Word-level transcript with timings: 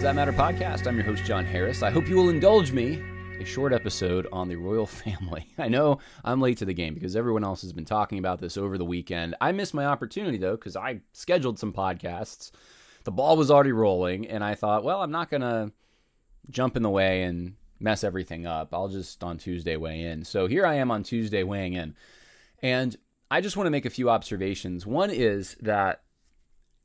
That 0.00 0.14
Matter 0.14 0.32
podcast. 0.32 0.86
I'm 0.86 0.96
your 0.96 1.04
host, 1.04 1.24
John 1.24 1.44
Harris. 1.44 1.82
I 1.82 1.90
hope 1.90 2.08
you 2.08 2.16
will 2.16 2.30
indulge 2.30 2.72
me 2.72 3.02
a 3.38 3.44
short 3.44 3.74
episode 3.74 4.26
on 4.32 4.48
the 4.48 4.56
royal 4.56 4.86
family. 4.86 5.46
I 5.58 5.68
know 5.68 5.98
I'm 6.24 6.40
late 6.40 6.56
to 6.58 6.64
the 6.64 6.72
game 6.72 6.94
because 6.94 7.14
everyone 7.14 7.44
else 7.44 7.60
has 7.60 7.74
been 7.74 7.84
talking 7.84 8.18
about 8.18 8.40
this 8.40 8.56
over 8.56 8.78
the 8.78 8.84
weekend. 8.84 9.36
I 9.42 9.52
missed 9.52 9.74
my 9.74 9.84
opportunity 9.84 10.38
though 10.38 10.56
because 10.56 10.74
I 10.74 11.02
scheduled 11.12 11.58
some 11.58 11.74
podcasts. 11.74 12.50
The 13.04 13.12
ball 13.12 13.36
was 13.36 13.50
already 13.50 13.72
rolling, 13.72 14.26
and 14.26 14.42
I 14.42 14.54
thought, 14.54 14.84
well, 14.84 15.02
I'm 15.02 15.12
not 15.12 15.30
going 15.30 15.42
to 15.42 15.70
jump 16.48 16.78
in 16.78 16.82
the 16.82 16.90
way 16.90 17.22
and 17.24 17.56
mess 17.78 18.02
everything 18.02 18.46
up. 18.46 18.72
I'll 18.72 18.88
just 18.88 19.22
on 19.22 19.36
Tuesday 19.36 19.76
weigh 19.76 20.00
in. 20.00 20.24
So 20.24 20.46
here 20.46 20.64
I 20.64 20.76
am 20.76 20.90
on 20.90 21.02
Tuesday 21.02 21.42
weighing 21.42 21.74
in. 21.74 21.94
And 22.62 22.96
I 23.30 23.42
just 23.42 23.56
want 23.56 23.66
to 23.66 23.70
make 23.70 23.84
a 23.84 23.90
few 23.90 24.08
observations. 24.08 24.86
One 24.86 25.10
is 25.10 25.56
that 25.60 26.02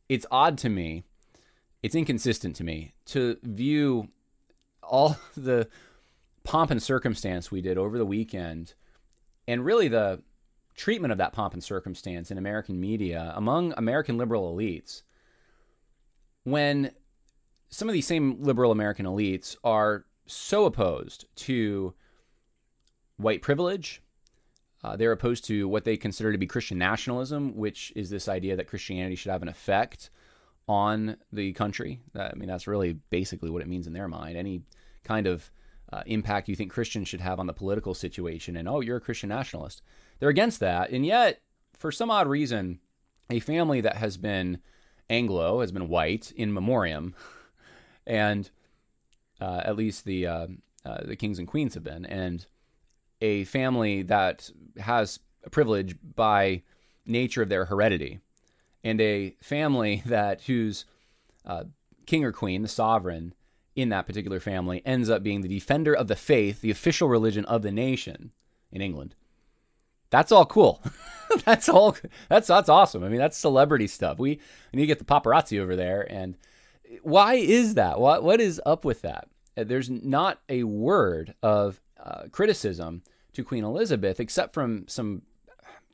it's 0.09 0.25
odd 0.29 0.57
to 0.59 0.69
me, 0.69 1.05
it's 1.85 1.93
inconsistent 1.93 2.55
to 2.55 2.63
me 2.63 2.95
to 3.05 3.37
view 3.43 4.09
all 4.81 5.17
the 5.37 5.69
pomp 6.43 6.71
and 6.71 6.81
circumstance 6.81 7.51
we 7.51 7.61
did 7.61 7.77
over 7.77 7.99
the 7.99 8.05
weekend 8.05 8.73
and 9.47 9.63
really 9.63 9.87
the 9.87 10.19
treatment 10.75 11.11
of 11.11 11.19
that 11.19 11.31
pomp 11.31 11.53
and 11.53 11.63
circumstance 11.63 12.31
in 12.31 12.39
American 12.39 12.79
media 12.79 13.31
among 13.35 13.71
American 13.77 14.17
liberal 14.17 14.51
elites 14.51 15.03
when 16.43 16.89
some 17.69 17.87
of 17.87 17.93
these 17.93 18.07
same 18.07 18.41
liberal 18.41 18.71
American 18.71 19.05
elites 19.05 19.55
are 19.63 20.05
so 20.25 20.65
opposed 20.65 21.25
to 21.35 21.93
white 23.17 23.43
privilege. 23.43 24.01
Uh, 24.83 24.95
they're 24.95 25.11
opposed 25.11 25.45
to 25.45 25.67
what 25.67 25.83
they 25.83 25.97
consider 25.97 26.31
to 26.31 26.37
be 26.37 26.47
Christian 26.47 26.79
nationalism, 26.79 27.55
which 27.55 27.93
is 27.95 28.09
this 28.09 28.27
idea 28.27 28.55
that 28.55 28.67
Christianity 28.67 29.15
should 29.15 29.31
have 29.31 29.43
an 29.43 29.49
effect 29.49 30.09
on 30.67 31.17
the 31.31 31.53
country. 31.53 32.01
I 32.15 32.33
mean, 32.35 32.47
that's 32.47 32.67
really 32.67 32.93
basically 33.09 33.49
what 33.49 33.61
it 33.61 33.67
means 33.67 33.87
in 33.87 33.93
their 33.93 34.07
mind. 34.07 34.37
Any 34.37 34.63
kind 35.03 35.27
of 35.27 35.51
uh, 35.93 36.01
impact 36.05 36.49
you 36.49 36.55
think 36.55 36.71
Christians 36.71 37.07
should 37.07 37.21
have 37.21 37.39
on 37.39 37.47
the 37.47 37.53
political 37.53 37.93
situation, 37.93 38.57
and 38.57 38.67
oh, 38.67 38.81
you're 38.81 38.97
a 38.97 39.01
Christian 39.01 39.29
nationalist. 39.29 39.81
They're 40.19 40.29
against 40.29 40.59
that. 40.59 40.89
And 40.89 41.05
yet, 41.05 41.41
for 41.77 41.91
some 41.91 42.09
odd 42.09 42.27
reason, 42.27 42.79
a 43.29 43.39
family 43.39 43.81
that 43.81 43.97
has 43.97 44.17
been 44.17 44.59
Anglo, 45.09 45.61
has 45.61 45.71
been 45.71 45.87
white 45.87 46.31
in 46.35 46.53
memoriam, 46.53 47.13
and 48.07 48.49
uh, 49.39 49.61
at 49.63 49.75
least 49.75 50.05
the 50.05 50.25
uh, 50.25 50.47
uh, 50.85 51.03
the 51.03 51.15
kings 51.15 51.39
and 51.39 51.47
queens 51.47 51.75
have 51.75 51.83
been, 51.83 52.05
and 52.05 52.45
a 53.21 53.43
family 53.45 54.01
that 54.03 54.49
has 54.77 55.19
a 55.43 55.49
privilege 55.49 55.95
by 56.15 56.63
nature 57.05 57.41
of 57.41 57.49
their 57.49 57.65
heredity, 57.65 58.19
and 58.85 59.01
a 59.01 59.35
family 59.41 60.03
that 60.05 60.43
whose 60.43 60.85
uh, 61.43 61.65
king 62.05 62.23
or 62.23 62.31
queen, 62.31 62.61
the 62.61 62.69
sovereign 62.69 63.33
in 63.75 63.89
that 63.89 64.05
particular 64.05 64.39
family, 64.39 64.81
ends 64.85 65.09
up 65.09 65.21
being 65.21 65.41
the 65.41 65.49
defender 65.49 65.93
of 65.93 66.07
the 66.07 66.15
faith, 66.15 66.61
the 66.61 66.71
official 66.71 67.09
religion 67.09 67.43
of 67.45 67.61
the 67.61 67.71
nation 67.71 68.31
in 68.71 68.81
England. 68.81 69.15
That's 70.11 70.31
all 70.31 70.45
cool. 70.45 70.81
that's 71.45 71.67
all. 71.67 71.97
That's 72.29 72.47
that's 72.47 72.69
awesome. 72.69 73.03
I 73.03 73.09
mean, 73.09 73.17
that's 73.17 73.37
celebrity 73.37 73.87
stuff. 73.87 74.17
We, 74.17 74.39
we 74.71 74.77
need 74.77 74.83
to 74.83 74.87
get 74.87 74.99
the 74.99 75.05
paparazzi 75.05 75.59
over 75.59 75.75
there. 75.75 76.09
And 76.09 76.37
why 77.01 77.33
is 77.33 77.73
that? 77.73 77.99
What 77.99 78.23
what 78.23 78.39
is 78.39 78.61
up 78.65 78.85
with 78.85 79.01
that? 79.01 79.27
Uh, 79.57 79.65
there's 79.65 79.89
not 79.89 80.39
a 80.47 80.63
word 80.63 81.33
of 81.41 81.81
uh, 82.01 82.25
criticism 82.31 83.01
to 83.33 83.43
Queen 83.43 83.63
Elizabeth 83.63 84.19
except 84.19 84.53
from 84.53 84.87
some 84.87 85.23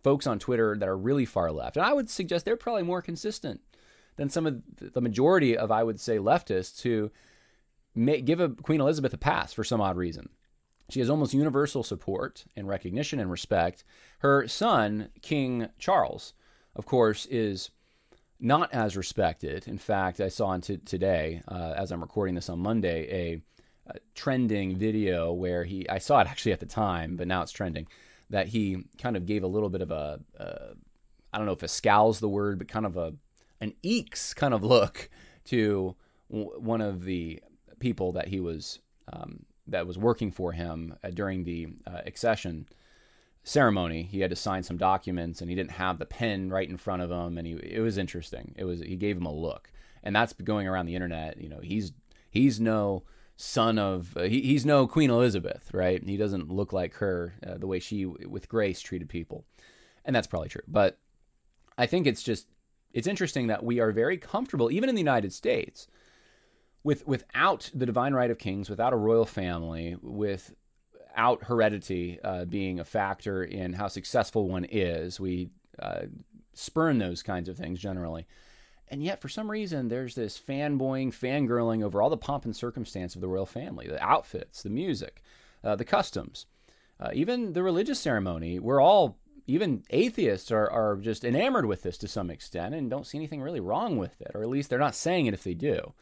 folks 0.03 0.27
on 0.27 0.39
Twitter 0.39 0.75
that 0.78 0.89
are 0.89 0.97
really 0.97 1.25
far 1.25 1.51
left. 1.51 1.78
And 1.78 1.85
I 1.85 1.94
would 1.94 2.09
suggest 2.09 2.45
they're 2.45 2.57
probably 2.57 2.84
more 2.84 3.01
consistent 3.01 3.62
than 4.16 4.29
some 4.29 4.45
of 4.45 4.62
the 4.79 5.01
majority 5.01 5.57
of 5.57 5.72
I 5.72 5.84
would 5.84 6.00
say 6.00 6.17
leftists 6.17 6.81
who 6.81 7.12
may 7.95 8.22
give 8.22 8.39
a 8.39 8.50
Queen 8.50 8.81
Elizabeth 8.81 9.13
a 9.13 9.17
pass 9.17 9.53
for 9.53 9.63
some 9.63 9.81
odd 9.81 9.97
reason. 9.97 10.29
She 10.89 11.00
has 11.00 11.09
almost 11.09 11.34
universal 11.34 11.84
support 11.84 12.45
and 12.56 12.67
recognition 12.67 13.19
and 13.19 13.31
respect. 13.31 13.84
Her 14.19 14.47
son, 14.47 15.09
King 15.22 15.69
Charles, 15.79 16.33
of 16.75 16.85
course, 16.85 17.25
is 17.28 17.72
not 18.41 18.73
as 18.73 18.97
respected. 18.97 19.68
In 19.68 19.78
fact, 19.78 20.19
I 20.19 20.28
saw 20.28 20.47
on 20.47 20.62
t- 20.62 20.78
today, 20.78 21.44
uh, 21.47 21.73
as 21.78 21.91
I'm 21.91 22.01
recording 22.01 22.35
this 22.35 22.50
on 22.50 22.59
Monday, 22.59 23.07
a, 23.88 23.91
a, 23.91 24.00
trending 24.16 24.75
video 24.75 25.31
where 25.31 25.63
he, 25.63 25.88
I 25.88 26.00
saw 26.00 26.19
it 26.19 26.28
actually 26.28 26.51
at 26.51 26.59
the 26.59 26.66
time, 26.66 27.16
but 27.16 27.28
now 27.28 27.41
it's 27.44 27.51
trending, 27.51 27.88
that 28.31 28.47
he 28.47 28.84
kind 28.97 29.16
of 29.16 29.25
gave 29.25 29.44
a 29.44 29.47
little 29.47 29.69
bit 29.69 29.81
of 29.81 29.92
a, 29.92 30.19
I 31.34 31.38
don't 31.38 31.46
know 31.46 31.53
if 31.53 31.64
a 31.64 31.68
scowl's 31.68 32.19
the 32.19 32.30
word, 32.30 32.58
but 32.58 32.68
kind 32.68 32.86
of 32.86 32.97
a, 32.97 33.14
an 33.59 33.74
eeks 33.84 34.36
kind 34.36 34.53
of 34.53 34.64
look 34.64 35.09
to 35.46 35.96
w- 36.30 36.59
one 36.59 36.81
of 36.81 37.03
the 37.03 37.42
people 37.80 38.12
that 38.14 38.28
he 38.28 38.40
was 38.40 38.80
um, 39.12 39.46
that 39.68 39.88
was 39.88 39.97
working 39.97 40.31
for 40.31 40.52
him 40.52 40.96
uh, 41.03 41.09
during 41.09 41.44
the 41.44 41.68
uh, 41.88 42.02
accession 42.06 42.68
ceremony. 43.44 44.03
He 44.03 44.22
had 44.22 44.30
to 44.30 44.36
sign 44.36 44.63
some 44.63 44.78
documents, 44.78 45.42
and 45.42 45.50
he 45.50 45.56
didn't 45.56 45.72
have 45.72 46.00
the 46.00 46.06
pen 46.06 46.50
right 46.50 46.69
in 46.69 46.78
front 46.78 47.02
of 47.02 47.12
him, 47.12 47.38
and 47.38 47.48
he 47.48 47.53
it 47.53 47.81
was 47.81 47.98
interesting. 47.98 48.53
It 48.58 48.66
was 48.66 48.81
he 48.81 48.96
gave 48.96 49.18
him 49.18 49.25
a 49.25 49.34
look, 49.34 49.72
and 50.03 50.16
that's 50.16 50.34
going 50.34 50.68
around 50.68 50.86
the 50.86 50.96
internet. 50.96 51.40
You 51.40 51.50
know, 51.50 51.59
he's 51.59 51.92
he's 52.30 52.59
no 52.59 53.03
son 53.41 53.79
of 53.79 54.16
uh, 54.16 54.22
he, 54.22 54.41
he's 54.41 54.66
no 54.66 54.88
Queen 54.88 55.09
Elizabeth, 55.09 55.72
right? 55.74 56.03
He 56.07 56.16
doesn't 56.16 56.52
look 56.52 56.72
like 56.72 56.96
her 56.96 57.34
uh, 57.46 57.57
the 57.57 57.68
way 57.68 57.79
she 57.79 58.06
with 58.06 58.47
grace 58.47 58.79
treated 58.81 59.09
people, 59.09 59.46
and 60.06 60.16
that's 60.16 60.28
probably 60.28 60.50
true. 60.50 60.62
But 60.68 61.00
I 61.78 61.88
think 61.88 62.06
it's 62.06 62.22
just 62.22 62.47
it's 62.94 63.07
interesting 63.07 63.47
that 63.47 63.63
we 63.63 63.80
are 63.80 63.91
very 63.91 64.18
comfortable, 64.18 64.72
even 64.72 64.90
in 64.90 64.96
the 64.96 65.01
United 65.01 65.34
States, 65.34 65.88
with 66.84 67.06
without 67.07 67.72
the 67.74 67.85
divine 67.85 68.13
right 68.13 68.30
of 68.30 68.38
kings, 68.38 68.69
without 68.69 68.94
a 68.94 68.97
royal 68.97 69.25
family, 69.25 69.97
without 70.01 71.44
heredity 71.44 72.19
uh, 72.24 72.46
being 72.46 72.80
a 72.80 72.85
factor 72.85 73.44
in 73.44 73.74
how 73.74 73.88
successful 73.88 74.47
one 74.47 74.66
is, 74.66 75.19
we 75.19 75.50
uh, 75.80 76.01
spurn 76.53 77.00
those 77.00 77.24
kinds 77.24 77.50
of 77.50 77.57
things 77.57 77.80
generally. 77.80 78.28
And 78.91 79.02
yet, 79.02 79.22
for 79.22 79.29
some 79.29 79.50
reason, 79.50 79.88
there's 79.88 80.16
this 80.16 80.38
fanboying, 80.38 81.13
fangirling 81.13 81.81
over 81.81 82.02
all 82.02 82.09
the 82.09 82.18
pomp 82.18 82.44
and 82.44 82.53
circumstance 82.53 83.16
of 83.16 83.22
the 83.22 83.29
royal 83.29 83.46
family 83.46 83.88
the 83.88 84.03
outfits, 84.03 84.63
the 84.63 84.69
music, 84.69 85.24
uh, 85.63 85.78
the 85.78 85.85
customs, 85.85 86.46
uh, 87.00 87.09
even 87.13 87.53
the 87.53 87.63
religious 87.63 88.01
ceremony. 88.01 88.59
We're 88.59 88.81
all, 88.81 89.18
even 89.47 89.84
atheists, 89.91 90.51
are, 90.51 90.69
are 90.69 90.97
just 90.97 91.24
enamored 91.24 91.66
with 91.66 91.84
this 91.84 91.97
to 92.00 92.09
some 92.09 92.30
extent 92.30 92.75
and 92.75 92.90
don't 92.90 93.07
see 93.07 93.18
anything 93.18 93.41
really 93.41 93.62
wrong 93.62 93.97
with 93.97 94.19
it, 94.19 94.31
or 94.35 94.41
at 94.41 94.50
least 94.50 94.69
they're 94.69 94.78
not 94.78 94.94
saying 94.94 95.25
it 95.25 95.34
if 95.34 95.46
they 95.46 95.53
do. 95.53 95.94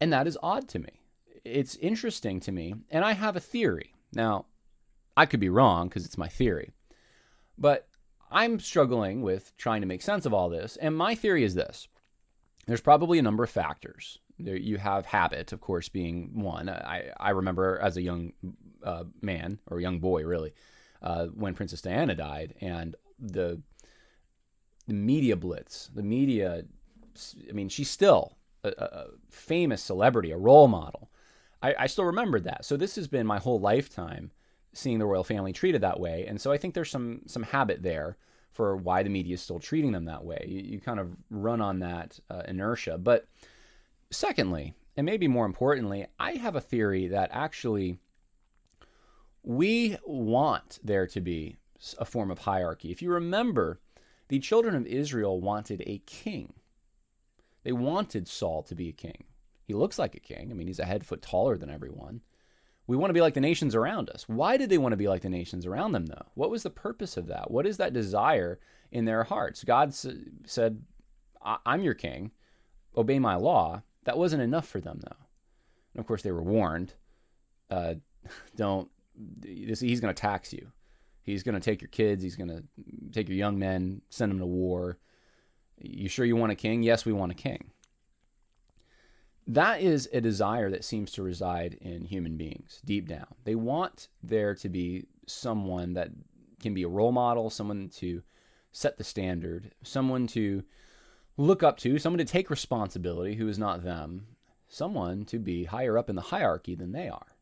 And 0.00 0.12
that 0.12 0.28
is 0.28 0.38
odd 0.44 0.68
to 0.68 0.78
me. 0.78 1.00
It's 1.44 1.74
interesting 1.76 2.38
to 2.40 2.52
me. 2.52 2.74
And 2.88 3.04
I 3.04 3.12
have 3.12 3.34
a 3.34 3.40
theory. 3.40 3.94
Now, 4.12 4.46
I 5.16 5.26
could 5.26 5.40
be 5.40 5.48
wrong 5.48 5.88
because 5.88 6.06
it's 6.06 6.16
my 6.16 6.28
theory. 6.28 6.70
But 7.58 7.88
I'm 8.30 8.60
struggling 8.60 9.22
with 9.22 9.56
trying 9.56 9.80
to 9.80 9.86
make 9.86 10.02
sense 10.02 10.26
of 10.26 10.34
all 10.34 10.48
this. 10.48 10.76
And 10.76 10.96
my 10.96 11.14
theory 11.14 11.44
is 11.44 11.54
this 11.54 11.88
there's 12.66 12.80
probably 12.80 13.18
a 13.18 13.22
number 13.22 13.42
of 13.42 13.50
factors. 13.50 14.18
You 14.38 14.78
have 14.78 15.06
habit, 15.06 15.52
of 15.52 15.60
course, 15.60 15.88
being 15.88 16.30
one. 16.40 16.68
I, 16.68 17.10
I 17.18 17.30
remember 17.30 17.78
as 17.82 17.96
a 17.96 18.02
young 18.02 18.32
uh, 18.82 19.04
man, 19.20 19.58
or 19.66 19.80
young 19.80 19.98
boy, 19.98 20.24
really, 20.24 20.54
uh, 21.02 21.26
when 21.26 21.54
Princess 21.54 21.82
Diana 21.82 22.14
died, 22.14 22.54
and 22.60 22.96
the 23.18 23.60
the 24.86 24.94
media 24.94 25.36
blitz, 25.36 25.90
the 25.94 26.02
media. 26.02 26.64
I 27.48 27.52
mean, 27.52 27.68
she's 27.68 27.90
still 27.90 28.36
a, 28.64 28.70
a 28.78 29.06
famous 29.28 29.82
celebrity, 29.82 30.30
a 30.30 30.38
role 30.38 30.68
model. 30.68 31.10
I, 31.62 31.74
I 31.80 31.86
still 31.86 32.04
remembered 32.04 32.44
that. 32.44 32.64
So 32.64 32.76
this 32.76 32.96
has 32.96 33.08
been 33.08 33.26
my 33.26 33.38
whole 33.38 33.60
lifetime 33.60 34.30
seeing 34.72 34.98
the 34.98 35.06
royal 35.06 35.24
family 35.24 35.52
treated 35.52 35.80
that 35.80 36.00
way, 36.00 36.26
and 36.26 36.40
so 36.40 36.52
I 36.52 36.58
think 36.58 36.74
there's 36.74 36.90
some 36.90 37.22
some 37.26 37.42
habit 37.42 37.82
there 37.82 38.16
for 38.50 38.76
why 38.76 39.02
the 39.02 39.10
media 39.10 39.34
is 39.34 39.42
still 39.42 39.60
treating 39.60 39.92
them 39.92 40.06
that 40.06 40.24
way. 40.24 40.44
You, 40.48 40.60
you 40.60 40.80
kind 40.80 40.98
of 40.98 41.16
run 41.30 41.60
on 41.60 41.78
that 41.80 42.18
uh, 42.28 42.42
inertia. 42.48 42.98
But 42.98 43.26
secondly, 44.10 44.74
and 44.96 45.06
maybe 45.06 45.28
more 45.28 45.46
importantly, 45.46 46.06
I 46.18 46.32
have 46.32 46.56
a 46.56 46.60
theory 46.60 47.06
that 47.08 47.30
actually 47.32 47.98
we 49.42 49.96
want 50.04 50.78
there 50.82 51.06
to 51.06 51.20
be 51.20 51.56
a 51.98 52.04
form 52.04 52.30
of 52.30 52.40
hierarchy. 52.40 52.90
If 52.90 53.00
you 53.00 53.10
remember, 53.10 53.80
the 54.28 54.38
children 54.38 54.74
of 54.74 54.86
Israel 54.86 55.40
wanted 55.40 55.82
a 55.86 56.02
king. 56.06 56.52
They 57.62 57.72
wanted 57.72 58.28
Saul 58.28 58.62
to 58.64 58.74
be 58.74 58.88
a 58.88 58.92
king. 58.92 59.24
He 59.64 59.74
looks 59.74 59.98
like 59.98 60.14
a 60.14 60.20
king. 60.20 60.50
I 60.50 60.54
mean, 60.54 60.66
he's 60.66 60.78
a 60.78 60.84
head 60.84 61.06
foot 61.06 61.22
taller 61.22 61.56
than 61.56 61.70
everyone. 61.70 62.20
We 62.90 62.96
want 62.96 63.10
to 63.10 63.14
be 63.14 63.20
like 63.20 63.34
the 63.34 63.40
nations 63.40 63.76
around 63.76 64.10
us. 64.10 64.28
Why 64.28 64.56
did 64.56 64.68
they 64.68 64.76
want 64.76 64.94
to 64.94 64.96
be 64.96 65.06
like 65.06 65.22
the 65.22 65.28
nations 65.28 65.64
around 65.64 65.92
them, 65.92 66.06
though? 66.06 66.26
What 66.34 66.50
was 66.50 66.64
the 66.64 66.70
purpose 66.70 67.16
of 67.16 67.28
that? 67.28 67.48
What 67.48 67.64
is 67.64 67.76
that 67.76 67.92
desire 67.92 68.58
in 68.90 69.04
their 69.04 69.22
hearts? 69.22 69.62
God 69.62 69.94
said, 69.94 70.82
I'm 71.40 71.84
your 71.84 71.94
king, 71.94 72.32
obey 72.96 73.20
my 73.20 73.36
law. 73.36 73.84
That 74.06 74.18
wasn't 74.18 74.42
enough 74.42 74.66
for 74.66 74.80
them, 74.80 74.98
though. 75.04 75.24
And 75.94 76.00
of 76.00 76.06
course, 76.08 76.22
they 76.22 76.32
were 76.32 76.42
warned 76.42 76.94
uh, 77.70 77.94
don't, 78.56 78.90
he's 79.44 80.00
going 80.00 80.12
to 80.12 80.20
tax 80.20 80.52
you. 80.52 80.72
He's 81.22 81.44
going 81.44 81.54
to 81.54 81.60
take 81.60 81.80
your 81.80 81.90
kids, 81.90 82.24
he's 82.24 82.34
going 82.34 82.48
to 82.48 82.64
take 83.12 83.28
your 83.28 83.38
young 83.38 83.56
men, 83.56 84.02
send 84.10 84.32
them 84.32 84.40
to 84.40 84.46
war. 84.46 84.98
You 85.80 86.08
sure 86.08 86.24
you 86.24 86.34
want 86.34 86.50
a 86.50 86.56
king? 86.56 86.82
Yes, 86.82 87.04
we 87.04 87.12
want 87.12 87.30
a 87.30 87.36
king. 87.36 87.70
That 89.54 89.80
is 89.80 90.08
a 90.12 90.20
desire 90.20 90.70
that 90.70 90.84
seems 90.84 91.10
to 91.12 91.22
reside 91.22 91.74
in 91.80 92.04
human 92.04 92.36
beings 92.36 92.80
deep 92.84 93.08
down. 93.08 93.26
They 93.44 93.54
want 93.54 94.08
there 94.22 94.54
to 94.54 94.68
be 94.68 95.06
someone 95.26 95.94
that 95.94 96.10
can 96.60 96.74
be 96.74 96.82
a 96.84 96.88
role 96.88 97.12
model, 97.12 97.50
someone 97.50 97.88
to 97.96 98.22
set 98.70 98.96
the 98.96 99.04
standard, 99.04 99.72
someone 99.82 100.26
to 100.28 100.62
look 101.36 101.62
up 101.62 101.78
to, 101.78 101.98
someone 101.98 102.18
to 102.18 102.24
take 102.24 102.50
responsibility 102.50 103.34
who 103.34 103.48
is 103.48 103.58
not 103.58 103.82
them, 103.82 104.26
someone 104.68 105.24
to 105.24 105.38
be 105.38 105.64
higher 105.64 105.98
up 105.98 106.08
in 106.08 106.16
the 106.16 106.22
hierarchy 106.22 106.74
than 106.74 106.92
they 106.92 107.08
are. 107.08 107.34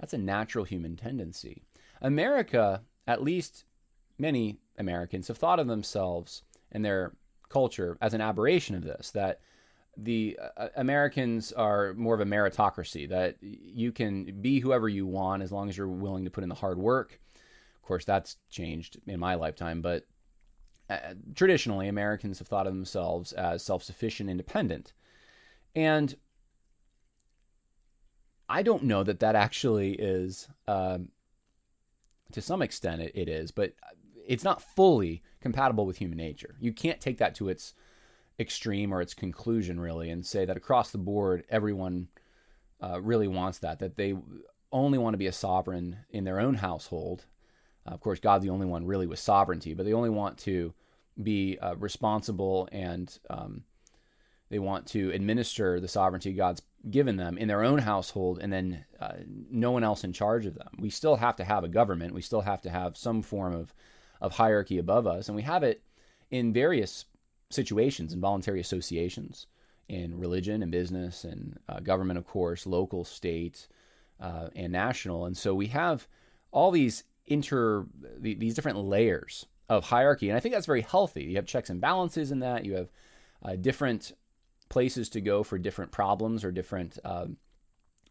That's 0.00 0.14
a 0.14 0.18
natural 0.18 0.64
human 0.64 0.96
tendency. 0.96 1.64
America, 2.00 2.82
at 3.06 3.22
least 3.22 3.64
many 4.18 4.60
Americans, 4.78 5.28
have 5.28 5.36
thought 5.36 5.60
of 5.60 5.66
themselves 5.66 6.42
and 6.72 6.84
their 6.84 7.12
culture 7.48 7.98
as 8.00 8.14
an 8.14 8.20
aberration 8.20 8.76
of 8.76 8.84
this, 8.84 9.10
that 9.10 9.40
the 10.00 10.38
uh, 10.56 10.68
Americans 10.76 11.52
are 11.52 11.92
more 11.94 12.14
of 12.14 12.20
a 12.20 12.24
meritocracy, 12.24 13.08
that 13.08 13.36
you 13.40 13.90
can 13.90 14.40
be 14.40 14.60
whoever 14.60 14.88
you 14.88 15.06
want 15.06 15.42
as 15.42 15.50
long 15.50 15.68
as 15.68 15.76
you're 15.76 15.88
willing 15.88 16.24
to 16.24 16.30
put 16.30 16.44
in 16.44 16.48
the 16.48 16.54
hard 16.54 16.78
work. 16.78 17.20
Of 17.74 17.82
course, 17.82 18.04
that's 18.04 18.36
changed 18.48 18.98
in 19.06 19.18
my 19.18 19.34
lifetime, 19.34 19.82
but 19.82 20.06
uh, 20.88 21.14
traditionally, 21.34 21.88
Americans 21.88 22.38
have 22.38 22.48
thought 22.48 22.66
of 22.66 22.72
themselves 22.72 23.32
as 23.32 23.62
self 23.62 23.82
sufficient, 23.82 24.30
independent. 24.30 24.92
And 25.74 26.14
I 28.48 28.62
don't 28.62 28.84
know 28.84 29.02
that 29.02 29.20
that 29.20 29.34
actually 29.34 29.92
is, 29.94 30.48
um, 30.66 31.08
to 32.32 32.40
some 32.40 32.62
extent, 32.62 33.02
it, 33.02 33.12
it 33.14 33.28
is, 33.28 33.50
but 33.50 33.74
it's 34.26 34.44
not 34.44 34.62
fully 34.62 35.22
compatible 35.40 35.86
with 35.86 35.98
human 35.98 36.18
nature. 36.18 36.56
You 36.60 36.72
can't 36.72 37.00
take 37.00 37.18
that 37.18 37.34
to 37.36 37.48
its 37.48 37.74
extreme 38.38 38.92
or 38.92 39.00
its 39.00 39.14
conclusion, 39.14 39.80
really, 39.80 40.10
and 40.10 40.24
say 40.24 40.44
that 40.44 40.56
across 40.56 40.90
the 40.90 40.98
board, 40.98 41.44
everyone 41.48 42.08
uh, 42.82 43.00
really 43.00 43.28
wants 43.28 43.58
that, 43.58 43.80
that 43.80 43.96
they 43.96 44.14
only 44.70 44.98
want 44.98 45.14
to 45.14 45.18
be 45.18 45.26
a 45.26 45.32
sovereign 45.32 45.96
in 46.10 46.24
their 46.24 46.40
own 46.40 46.54
household. 46.54 47.24
Uh, 47.86 47.90
of 47.90 48.00
course, 48.00 48.20
God's 48.20 48.44
the 48.44 48.50
only 48.50 48.66
one 48.66 48.86
really 48.86 49.06
with 49.06 49.18
sovereignty, 49.18 49.74
but 49.74 49.84
they 49.84 49.92
only 49.92 50.10
want 50.10 50.38
to 50.38 50.74
be 51.20 51.58
uh, 51.58 51.74
responsible 51.76 52.68
and 52.70 53.18
um, 53.28 53.64
they 54.50 54.58
want 54.58 54.86
to 54.86 55.10
administer 55.10 55.80
the 55.80 55.88
sovereignty 55.88 56.32
God's 56.32 56.62
given 56.88 57.16
them 57.16 57.36
in 57.36 57.48
their 57.48 57.64
own 57.64 57.78
household 57.78 58.38
and 58.40 58.52
then 58.52 58.84
uh, 59.00 59.14
no 59.50 59.72
one 59.72 59.82
else 59.82 60.04
in 60.04 60.12
charge 60.12 60.46
of 60.46 60.54
them. 60.54 60.68
We 60.78 60.90
still 60.90 61.16
have 61.16 61.36
to 61.36 61.44
have 61.44 61.64
a 61.64 61.68
government. 61.68 62.14
We 62.14 62.22
still 62.22 62.42
have 62.42 62.62
to 62.62 62.70
have 62.70 62.96
some 62.96 63.22
form 63.22 63.54
of, 63.54 63.74
of 64.20 64.34
hierarchy 64.34 64.78
above 64.78 65.06
us. 65.06 65.28
And 65.28 65.34
we 65.34 65.42
have 65.42 65.62
it 65.62 65.82
in 66.30 66.52
various 66.52 67.04
situations, 67.50 68.12
and 68.12 68.20
voluntary 68.20 68.60
associations, 68.60 69.46
in 69.88 70.18
religion 70.18 70.62
and 70.62 70.70
business 70.70 71.24
and 71.24 71.58
uh, 71.68 71.80
government, 71.80 72.18
of 72.18 72.26
course, 72.26 72.66
local, 72.66 73.04
state, 73.04 73.68
uh, 74.20 74.48
and 74.54 74.72
national. 74.72 75.24
And 75.24 75.36
so 75.36 75.54
we 75.54 75.68
have 75.68 76.06
all 76.50 76.70
these 76.70 77.04
inter, 77.26 77.86
these 78.18 78.54
different 78.54 78.78
layers 78.78 79.46
of 79.68 79.84
hierarchy. 79.84 80.28
And 80.28 80.36
I 80.36 80.40
think 80.40 80.54
that's 80.54 80.66
very 80.66 80.82
healthy. 80.82 81.24
You 81.24 81.36
have 81.36 81.46
checks 81.46 81.70
and 81.70 81.80
balances 81.80 82.30
in 82.30 82.40
that. 82.40 82.64
You 82.64 82.74
have 82.74 82.90
uh, 83.42 83.56
different 83.56 84.12
places 84.68 85.08
to 85.10 85.20
go 85.20 85.42
for 85.42 85.58
different 85.58 85.90
problems 85.90 86.44
or 86.44 86.52
different 86.52 86.98
um, 87.04 87.36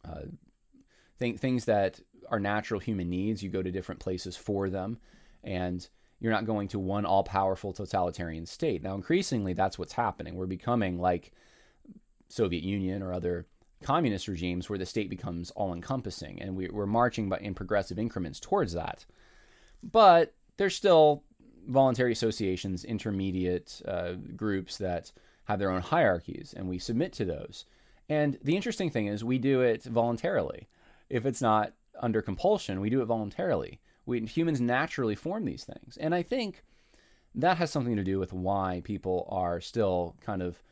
uh, 0.04 0.22
th- 1.19 1.38
things 1.38 1.66
that 1.66 2.00
are 2.30 2.40
natural 2.40 2.80
human 2.80 3.10
needs. 3.10 3.44
You 3.44 3.50
go 3.50 3.62
to 3.62 3.72
different 3.72 4.01
places 4.01 4.36
for 4.36 4.69
them, 4.69 4.98
and 5.44 5.88
you're 6.19 6.31
not 6.31 6.46
going 6.46 6.68
to 6.69 6.80
one 6.80 7.06
all 7.06 7.24
powerful 7.24 7.74
totalitarian 7.74 8.46
state. 8.46 8.84
Now, 8.84 8.96
increasingly, 8.96 9.54
that's 9.54 9.78
what's 9.78 9.94
happening. 9.94 10.36
We're 10.36 10.48
becoming 10.48 11.00
like 11.00 11.31
Soviet 12.28 12.64
Union 12.64 13.04
or 13.04 13.14
other 13.14 13.46
communist 13.84 14.28
regimes 14.28 14.69
where 14.69 14.80
the 14.80 14.86
state 14.86 15.10
becomes 15.10 15.52
all 15.52 15.74
encompassing, 15.74 16.42
and 16.42 16.56
we, 16.56 16.69
are 16.69 16.88
marching 16.88 17.31
in 17.42 17.54
progressive 17.54 18.00
increments 18.00 18.40
towards 18.40 18.74
that. 18.74 19.06
But 19.84 20.34
there's 20.58 20.75
still 20.75 21.24
voluntary 21.68 22.12
associations, 22.12 22.84
intermediate 22.84 23.81
uh, 23.88 24.14
groups 24.36 24.78
that 24.78 25.12
have 25.46 25.60
their 25.60 25.72
own 25.72 25.81
hierarchies, 25.81 26.54
and 26.58 26.68
we 26.68 26.80
submit 26.80 27.14
to 27.14 27.25
those. 27.25 27.66
And 28.10 28.38
the 28.44 28.56
interesting 28.56 28.90
thing 28.90 29.08
is, 29.08 29.24
we 29.24 29.38
do 29.38 29.62
it 29.62 29.84
voluntarily. 29.84 30.68
If 31.10 31.25
it's 31.25 31.42
not 31.42 31.74
under 32.00 32.22
compulsion, 32.22 32.80
we 32.80 32.90
do 32.90 33.02
it 33.02 33.06
voluntarily. 33.06 33.80
We, 34.07 34.21
humans 34.21 34.59
naturally 34.59 35.13
form 35.13 35.45
these 35.45 35.65
things. 35.65 35.98
And 35.98 36.15
I 36.15 36.24
think 36.24 36.63
that 37.36 37.57
has 37.57 37.69
something 37.69 37.95
to 37.98 38.04
do 38.04 38.18
with 38.18 38.33
why 38.33 38.81
people 38.83 39.27
are 39.30 39.62
still 39.62 40.15
kind 40.21 40.42
of 40.42 40.63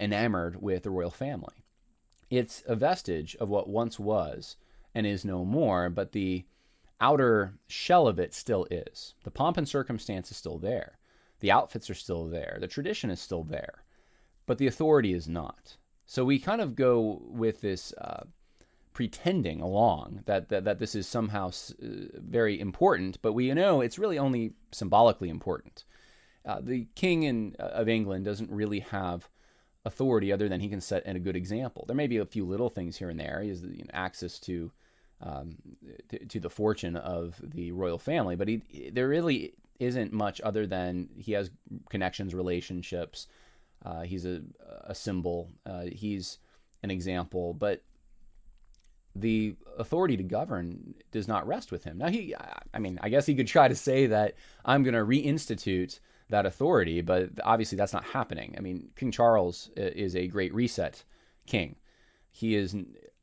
enamored 0.00 0.62
with 0.62 0.84
the 0.84 0.90
royal 0.90 1.10
family. 1.10 1.64
It's 2.30 2.62
a 2.66 2.74
vestige 2.74 3.36
of 3.36 3.50
what 3.50 3.68
once 3.68 3.98
was 3.98 4.56
and 4.94 5.06
is 5.06 5.24
no 5.24 5.44
more, 5.44 5.90
but 5.90 6.12
the 6.12 6.46
outer 7.00 7.54
shell 7.66 8.06
of 8.06 8.18
it 8.18 8.32
still 8.32 8.66
is. 8.70 9.14
The 9.24 9.30
pomp 9.30 9.58
and 9.58 9.68
circumstance 9.68 10.30
is 10.30 10.36
still 10.36 10.58
there. 10.58 10.98
The 11.40 11.50
outfits 11.50 11.90
are 11.90 11.94
still 11.94 12.26
there. 12.28 12.56
The 12.60 12.68
tradition 12.68 13.10
is 13.10 13.20
still 13.20 13.42
there, 13.42 13.82
but 14.46 14.58
the 14.58 14.68
authority 14.68 15.12
is 15.12 15.28
not. 15.28 15.76
So 16.06 16.24
we 16.24 16.38
kind 16.38 16.60
of 16.60 16.76
go 16.76 17.20
with 17.24 17.60
this 17.60 17.92
uh, 17.94 18.24
pretending 18.92 19.60
along 19.60 20.22
that, 20.26 20.48
that, 20.48 20.64
that 20.64 20.78
this 20.78 20.94
is 20.94 21.06
somehow 21.06 21.48
uh, 21.48 21.86
very 22.14 22.60
important, 22.60 23.20
but 23.22 23.32
we 23.32 23.52
know 23.52 23.80
it's 23.80 23.98
really 23.98 24.18
only 24.18 24.52
symbolically 24.70 25.28
important. 25.28 25.84
Uh, 26.44 26.60
the 26.60 26.86
king 26.94 27.22
in, 27.22 27.56
uh, 27.58 27.64
of 27.64 27.88
England 27.88 28.24
doesn't 28.24 28.50
really 28.50 28.80
have 28.80 29.28
authority 29.84 30.32
other 30.32 30.48
than 30.48 30.60
he 30.60 30.68
can 30.68 30.80
set 30.80 31.02
a 31.06 31.18
good 31.18 31.36
example. 31.36 31.84
There 31.86 31.96
may 31.96 32.06
be 32.06 32.18
a 32.18 32.26
few 32.26 32.44
little 32.44 32.68
things 32.68 32.96
here 32.96 33.10
and 33.10 33.18
there. 33.18 33.40
He 33.42 33.48
has 33.48 33.62
you 33.62 33.84
know, 33.84 33.90
access 33.92 34.38
to, 34.40 34.70
um, 35.20 35.56
to, 36.08 36.24
to 36.26 36.40
the 36.40 36.50
fortune 36.50 36.96
of 36.96 37.40
the 37.42 37.72
royal 37.72 37.98
family, 37.98 38.36
but 38.36 38.48
he 38.48 38.90
there 38.92 39.08
really 39.08 39.54
isn't 39.80 40.12
much 40.12 40.40
other 40.42 40.66
than 40.66 41.08
he 41.16 41.32
has 41.32 41.50
connections, 41.90 42.34
relationships. 42.34 43.26
Uh, 43.84 44.02
he's 44.02 44.24
a, 44.24 44.42
a 44.84 44.94
symbol. 44.94 45.50
Uh, 45.66 45.86
he's 45.90 46.38
an 46.82 46.90
example, 46.90 47.54
but 47.54 47.82
the 49.14 49.56
authority 49.78 50.16
to 50.16 50.22
govern 50.22 50.94
does 51.10 51.28
not 51.28 51.46
rest 51.46 51.70
with 51.70 51.84
him. 51.84 51.98
Now, 51.98 52.08
he, 52.08 52.34
I 52.72 52.78
mean, 52.78 52.98
I 53.02 53.08
guess 53.08 53.26
he 53.26 53.34
could 53.34 53.46
try 53.46 53.68
to 53.68 53.74
say 53.74 54.06
that 54.06 54.34
I'm 54.64 54.82
going 54.82 54.94
to 54.94 55.00
reinstitute 55.00 56.00
that 56.30 56.46
authority, 56.46 57.02
but 57.02 57.30
obviously 57.44 57.76
that's 57.76 57.92
not 57.92 58.04
happening. 58.04 58.54
I 58.56 58.60
mean, 58.60 58.90
King 58.96 59.10
Charles 59.10 59.70
uh, 59.76 59.82
is 59.82 60.16
a 60.16 60.28
great 60.28 60.54
reset 60.54 61.04
king. 61.46 61.76
He 62.30 62.54
is 62.54 62.74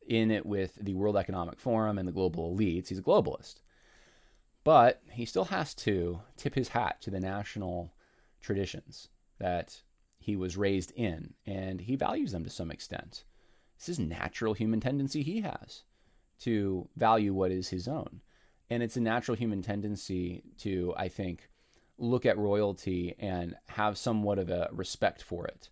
in 0.08 0.32
it 0.32 0.46
with 0.46 0.76
the 0.80 0.94
World 0.94 1.18
Economic 1.18 1.60
Forum 1.60 1.98
and 1.98 2.08
the 2.08 2.14
global 2.14 2.56
elites. 2.56 2.90
He's 2.90 3.00
a 3.00 3.04
globalist. 3.04 3.62
But 4.64 5.02
he 5.12 5.26
still 5.26 5.46
has 5.46 5.74
to 5.76 6.22
tip 6.38 6.54
his 6.54 6.70
hat 6.70 7.02
to 7.02 7.10
the 7.10 7.20
national 7.20 7.94
traditions 8.42 9.10
that 9.40 9.82
he 10.20 10.36
was 10.36 10.58
raised 10.58 10.92
in, 10.96 11.34
and 11.46 11.82
he 11.82 11.96
values 11.96 12.32
them 12.32 12.44
to 12.44 12.50
some 12.50 12.70
extent. 12.70 13.24
This 13.78 13.90
is 13.90 14.00
natural 14.00 14.54
human 14.54 14.82
tendency 14.82 15.24
he 15.24 15.42
has 15.42 15.84
to 16.40 16.88
value 16.96 17.34
what 17.34 17.52
is 17.52 17.70
his 17.70 17.88
own. 17.88 18.22
And 18.70 18.84
it's 18.84 18.98
a 18.98 19.02
natural 19.02 19.36
human 19.36 19.62
tendency 19.62 20.44
to, 20.60 20.94
I 20.96 21.08
think, 21.08 21.50
look 21.98 22.26
at 22.26 22.38
royalty 22.38 23.16
and 23.20 23.56
have 23.68 23.98
somewhat 23.98 24.40
of 24.40 24.50
a 24.50 24.70
respect 24.72 25.22
for 25.22 25.46
it, 25.48 25.70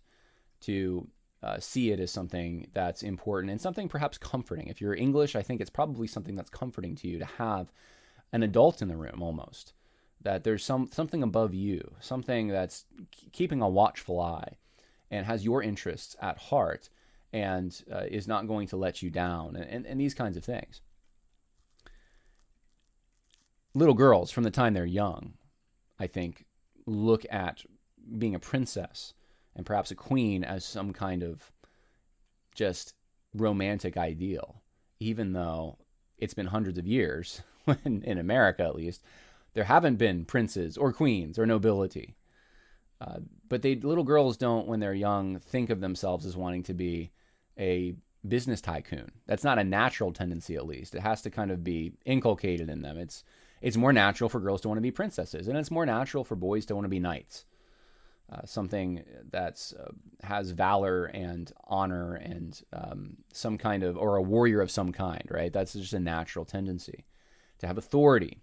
to 0.62 1.08
uh, 1.42 1.58
see 1.58 1.90
it 1.90 2.00
as 2.00 2.10
something 2.10 2.66
that's 2.74 3.02
important 3.02 3.50
and 3.50 3.60
something 3.60 3.88
perhaps 3.88 4.18
comforting. 4.18 4.66
If 4.66 4.80
you're 4.80 4.94
English, 4.94 5.36
I 5.36 5.42
think 5.42 5.60
it's 5.60 5.70
probably 5.70 6.06
something 6.06 6.34
that's 6.34 6.50
comforting 6.50 6.96
to 6.96 7.08
you 7.08 7.18
to 7.18 7.24
have 7.24 7.72
an 8.32 8.42
adult 8.42 8.82
in 8.82 8.88
the 8.88 8.96
room 8.96 9.22
almost. 9.22 9.72
That 10.20 10.42
there's 10.42 10.64
some 10.64 10.90
something 10.92 11.22
above 11.22 11.54
you, 11.54 11.94
something 12.00 12.48
that's 12.48 12.86
keeping 13.32 13.62
a 13.62 13.68
watchful 13.68 14.20
eye, 14.20 14.56
and 15.10 15.24
has 15.24 15.44
your 15.44 15.62
interests 15.62 16.16
at 16.20 16.38
heart, 16.38 16.88
and 17.32 17.82
uh, 17.92 18.04
is 18.08 18.26
not 18.26 18.46
going 18.46 18.68
to 18.68 18.76
let 18.76 19.02
you 19.02 19.10
down, 19.10 19.56
and, 19.56 19.68
and, 19.68 19.86
and 19.86 20.00
these 20.00 20.14
kinds 20.14 20.36
of 20.36 20.44
things. 20.44 20.80
Little 23.74 23.94
girls, 23.94 24.30
from 24.30 24.44
the 24.44 24.50
time 24.50 24.74
they're 24.74 24.86
young, 24.86 25.34
I 25.98 26.06
think, 26.06 26.46
look 26.86 27.26
at 27.30 27.64
being 28.16 28.34
a 28.34 28.40
princess 28.40 29.12
and 29.54 29.66
perhaps 29.66 29.90
a 29.90 29.94
queen 29.94 30.42
as 30.42 30.64
some 30.64 30.92
kind 30.92 31.22
of 31.22 31.52
just 32.54 32.94
romantic 33.34 33.96
ideal, 33.96 34.62
even 35.00 35.32
though 35.32 35.78
it's 36.16 36.34
been 36.34 36.46
hundreds 36.46 36.78
of 36.78 36.86
years, 36.86 37.42
in, 37.84 38.02
in 38.02 38.18
America 38.18 38.62
at 38.62 38.74
least, 38.74 39.02
there 39.54 39.64
haven't 39.64 39.96
been 39.96 40.24
princes 40.24 40.76
or 40.76 40.92
queens 40.92 41.38
or 41.38 41.46
nobility. 41.46 42.16
Uh, 43.00 43.18
but 43.48 43.62
they 43.62 43.76
little 43.76 44.04
girls 44.04 44.36
don't, 44.36 44.66
when 44.66 44.80
they're 44.80 44.94
young, 44.94 45.38
think 45.38 45.70
of 45.70 45.80
themselves 45.80 46.26
as 46.26 46.36
wanting 46.36 46.62
to 46.64 46.74
be 46.74 47.10
a 47.58 47.94
business 48.26 48.60
tycoon. 48.60 49.10
That's 49.26 49.44
not 49.44 49.58
a 49.58 49.64
natural 49.64 50.12
tendency, 50.12 50.56
at 50.56 50.66
least. 50.66 50.94
It 50.94 51.02
has 51.02 51.22
to 51.22 51.30
kind 51.30 51.50
of 51.50 51.64
be 51.64 51.92
inculcated 52.04 52.68
in 52.70 52.82
them. 52.82 52.98
It's 52.98 53.24
it's 53.60 53.76
more 53.76 53.92
natural 53.92 54.28
for 54.30 54.40
girls 54.40 54.60
to 54.62 54.68
want 54.68 54.78
to 54.78 54.82
be 54.82 54.90
princesses, 54.90 55.48
and 55.48 55.58
it's 55.58 55.70
more 55.70 55.86
natural 55.86 56.24
for 56.24 56.36
boys 56.36 56.66
to 56.66 56.74
want 56.74 56.84
to 56.84 56.90
be 56.90 57.00
knights. 57.00 57.44
uh, 58.30 58.44
something 58.44 59.02
that's 59.30 59.72
uh, 59.72 59.90
has 60.22 60.50
valor 60.50 61.06
and 61.06 61.52
honor 61.66 62.14
and 62.14 62.62
um, 62.72 63.16
some 63.32 63.56
kind 63.56 63.82
of 63.82 63.96
or 63.96 64.16
a 64.16 64.22
warrior 64.22 64.60
of 64.60 64.70
some 64.70 64.92
kind, 64.92 65.22
right? 65.30 65.52
That's 65.52 65.72
just 65.72 65.94
a 65.94 66.00
natural 66.00 66.44
tendency 66.44 67.06
to 67.58 67.66
have 67.66 67.78
authority. 67.78 68.38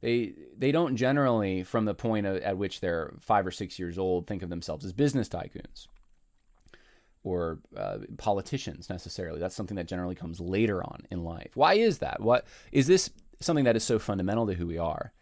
They 0.00 0.34
they 0.56 0.70
don't 0.70 0.96
generally, 0.96 1.64
from 1.64 1.84
the 1.84 1.94
point 1.94 2.26
of, 2.26 2.36
at 2.42 2.58
which 2.58 2.80
they're 2.80 3.14
five 3.20 3.46
or 3.46 3.50
six 3.50 3.78
years 3.78 3.98
old, 3.98 4.26
think 4.26 4.42
of 4.42 4.50
themselves 4.50 4.84
as 4.84 4.92
business 4.92 5.28
tycoons 5.28 5.88
or 7.24 7.58
uh, 7.76 7.98
politicians 8.18 8.88
necessarily. 8.88 9.40
That's 9.40 9.56
something 9.56 9.76
that 9.76 9.88
generally 9.88 10.14
comes 10.14 10.38
later 10.38 10.84
on 10.84 11.06
in 11.10 11.24
life. 11.24 11.52
Why 11.56 11.74
is 11.74 11.98
that? 11.98 12.20
What 12.20 12.46
is 12.70 12.86
this 12.86 13.10
something 13.40 13.64
that 13.64 13.76
is 13.76 13.82
so 13.82 13.98
fundamental 13.98 14.46
to 14.46 14.54
who 14.54 14.66
we 14.66 14.78
are 14.78 15.12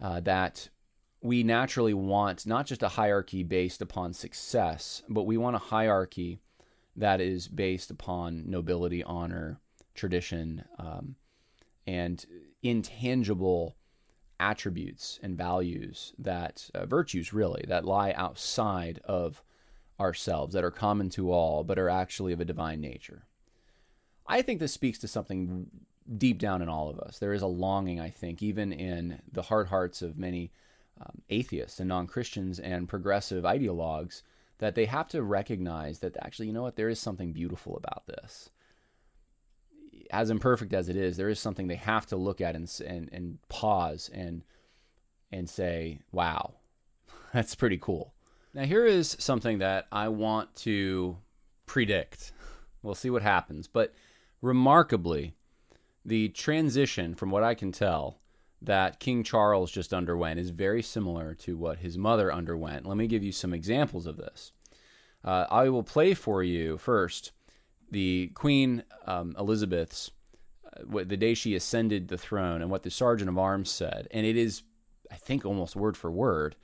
uh, 0.00 0.20
that 0.20 0.70
we 1.20 1.42
naturally 1.42 1.92
want 1.92 2.46
not 2.46 2.66
just 2.66 2.82
a 2.82 2.88
hierarchy 2.88 3.42
based 3.42 3.82
upon 3.82 4.14
success, 4.14 5.02
but 5.08 5.24
we 5.24 5.36
want 5.36 5.56
a 5.56 5.60
hierarchy 5.60 6.38
that 6.96 7.20
is 7.20 7.48
based 7.48 7.90
upon 7.90 8.48
nobility, 8.48 9.02
honor, 9.04 9.60
tradition, 9.94 10.64
um, 10.78 11.16
and 11.86 12.24
intangible 12.62 13.76
attributes 14.38 15.20
and 15.22 15.36
values 15.36 16.14
that 16.18 16.70
uh, 16.74 16.86
virtues 16.86 17.32
really 17.32 17.64
that 17.68 17.84
lie 17.84 18.12
outside 18.12 19.00
of 19.04 19.42
ourselves 20.00 20.54
that 20.54 20.64
are 20.64 20.70
common 20.70 21.10
to 21.10 21.30
all 21.30 21.62
but 21.62 21.78
are 21.78 21.90
actually 21.90 22.32
of 22.32 22.40
a 22.40 22.44
divine 22.44 22.80
nature. 22.80 23.26
I 24.26 24.42
think 24.42 24.60
this 24.60 24.72
speaks 24.72 24.98
to 25.00 25.08
something 25.08 25.66
deep 26.16 26.38
down 26.38 26.62
in 26.62 26.68
all 26.68 26.88
of 26.88 26.98
us. 26.98 27.18
There 27.18 27.32
is 27.32 27.42
a 27.42 27.46
longing, 27.46 28.00
I 28.00 28.10
think, 28.10 28.42
even 28.42 28.72
in 28.72 29.20
the 29.30 29.42
hard 29.42 29.68
hearts 29.68 30.02
of 30.02 30.18
many 30.18 30.52
um, 31.00 31.22
atheists 31.28 31.80
and 31.80 31.88
non 31.88 32.06
Christians 32.06 32.58
and 32.58 32.88
progressive 32.88 33.44
ideologues 33.44 34.22
that 34.58 34.74
they 34.74 34.84
have 34.86 35.08
to 35.08 35.22
recognize 35.22 36.00
that 36.00 36.16
actually, 36.20 36.46
you 36.46 36.52
know 36.52 36.62
what, 36.62 36.76
there 36.76 36.88
is 36.88 36.98
something 36.98 37.32
beautiful 37.32 37.76
about 37.76 38.06
this. 38.06 38.50
As 40.10 40.30
imperfect 40.30 40.72
as 40.72 40.88
it 40.88 40.96
is, 40.96 41.16
there 41.16 41.28
is 41.28 41.40
something 41.40 41.66
they 41.66 41.76
have 41.76 42.06
to 42.06 42.16
look 42.16 42.40
at 42.40 42.54
and, 42.54 42.70
and, 42.86 43.08
and 43.12 43.38
pause 43.48 44.10
and, 44.12 44.42
and 45.32 45.48
say, 45.48 46.00
wow, 46.12 46.54
that's 47.32 47.54
pretty 47.54 47.78
cool. 47.78 48.12
Now, 48.52 48.64
here 48.64 48.84
is 48.84 49.16
something 49.20 49.58
that 49.58 49.86
I 49.92 50.08
want 50.08 50.56
to 50.56 51.18
predict. 51.66 52.32
We'll 52.82 52.96
see 52.96 53.10
what 53.10 53.22
happens. 53.22 53.68
But 53.68 53.94
remarkably, 54.42 55.34
the 56.04 56.30
transition, 56.30 57.14
from 57.14 57.30
what 57.30 57.44
I 57.44 57.54
can 57.54 57.70
tell, 57.70 58.18
that 58.62 59.00
King 59.00 59.22
Charles 59.22 59.70
just 59.70 59.94
underwent 59.94 60.40
is 60.40 60.50
very 60.50 60.82
similar 60.82 61.34
to 61.34 61.56
what 61.56 61.78
his 61.78 61.96
mother 61.96 62.32
underwent. 62.32 62.86
Let 62.86 62.96
me 62.96 63.06
give 63.06 63.22
you 63.22 63.32
some 63.32 63.54
examples 63.54 64.06
of 64.06 64.16
this. 64.16 64.52
Uh, 65.24 65.46
I 65.50 65.68
will 65.68 65.82
play 65.82 66.14
for 66.14 66.42
you 66.42 66.76
first 66.76 67.32
the 67.90 68.28
Queen 68.34 68.82
um, 69.06 69.34
Elizabeth's, 69.38 70.10
uh, 70.76 71.04
the 71.04 71.16
day 71.16 71.34
she 71.34 71.54
ascended 71.54 72.08
the 72.08 72.18
throne, 72.18 72.62
and 72.62 72.70
what 72.70 72.82
the 72.82 72.90
Sergeant 72.90 73.28
of 73.28 73.38
Arms 73.38 73.70
said. 73.70 74.08
And 74.10 74.26
it 74.26 74.36
is, 74.36 74.62
I 75.10 75.16
think, 75.16 75.44
almost 75.44 75.76
word 75.76 75.96
for 75.96 76.10
word, 76.10 76.56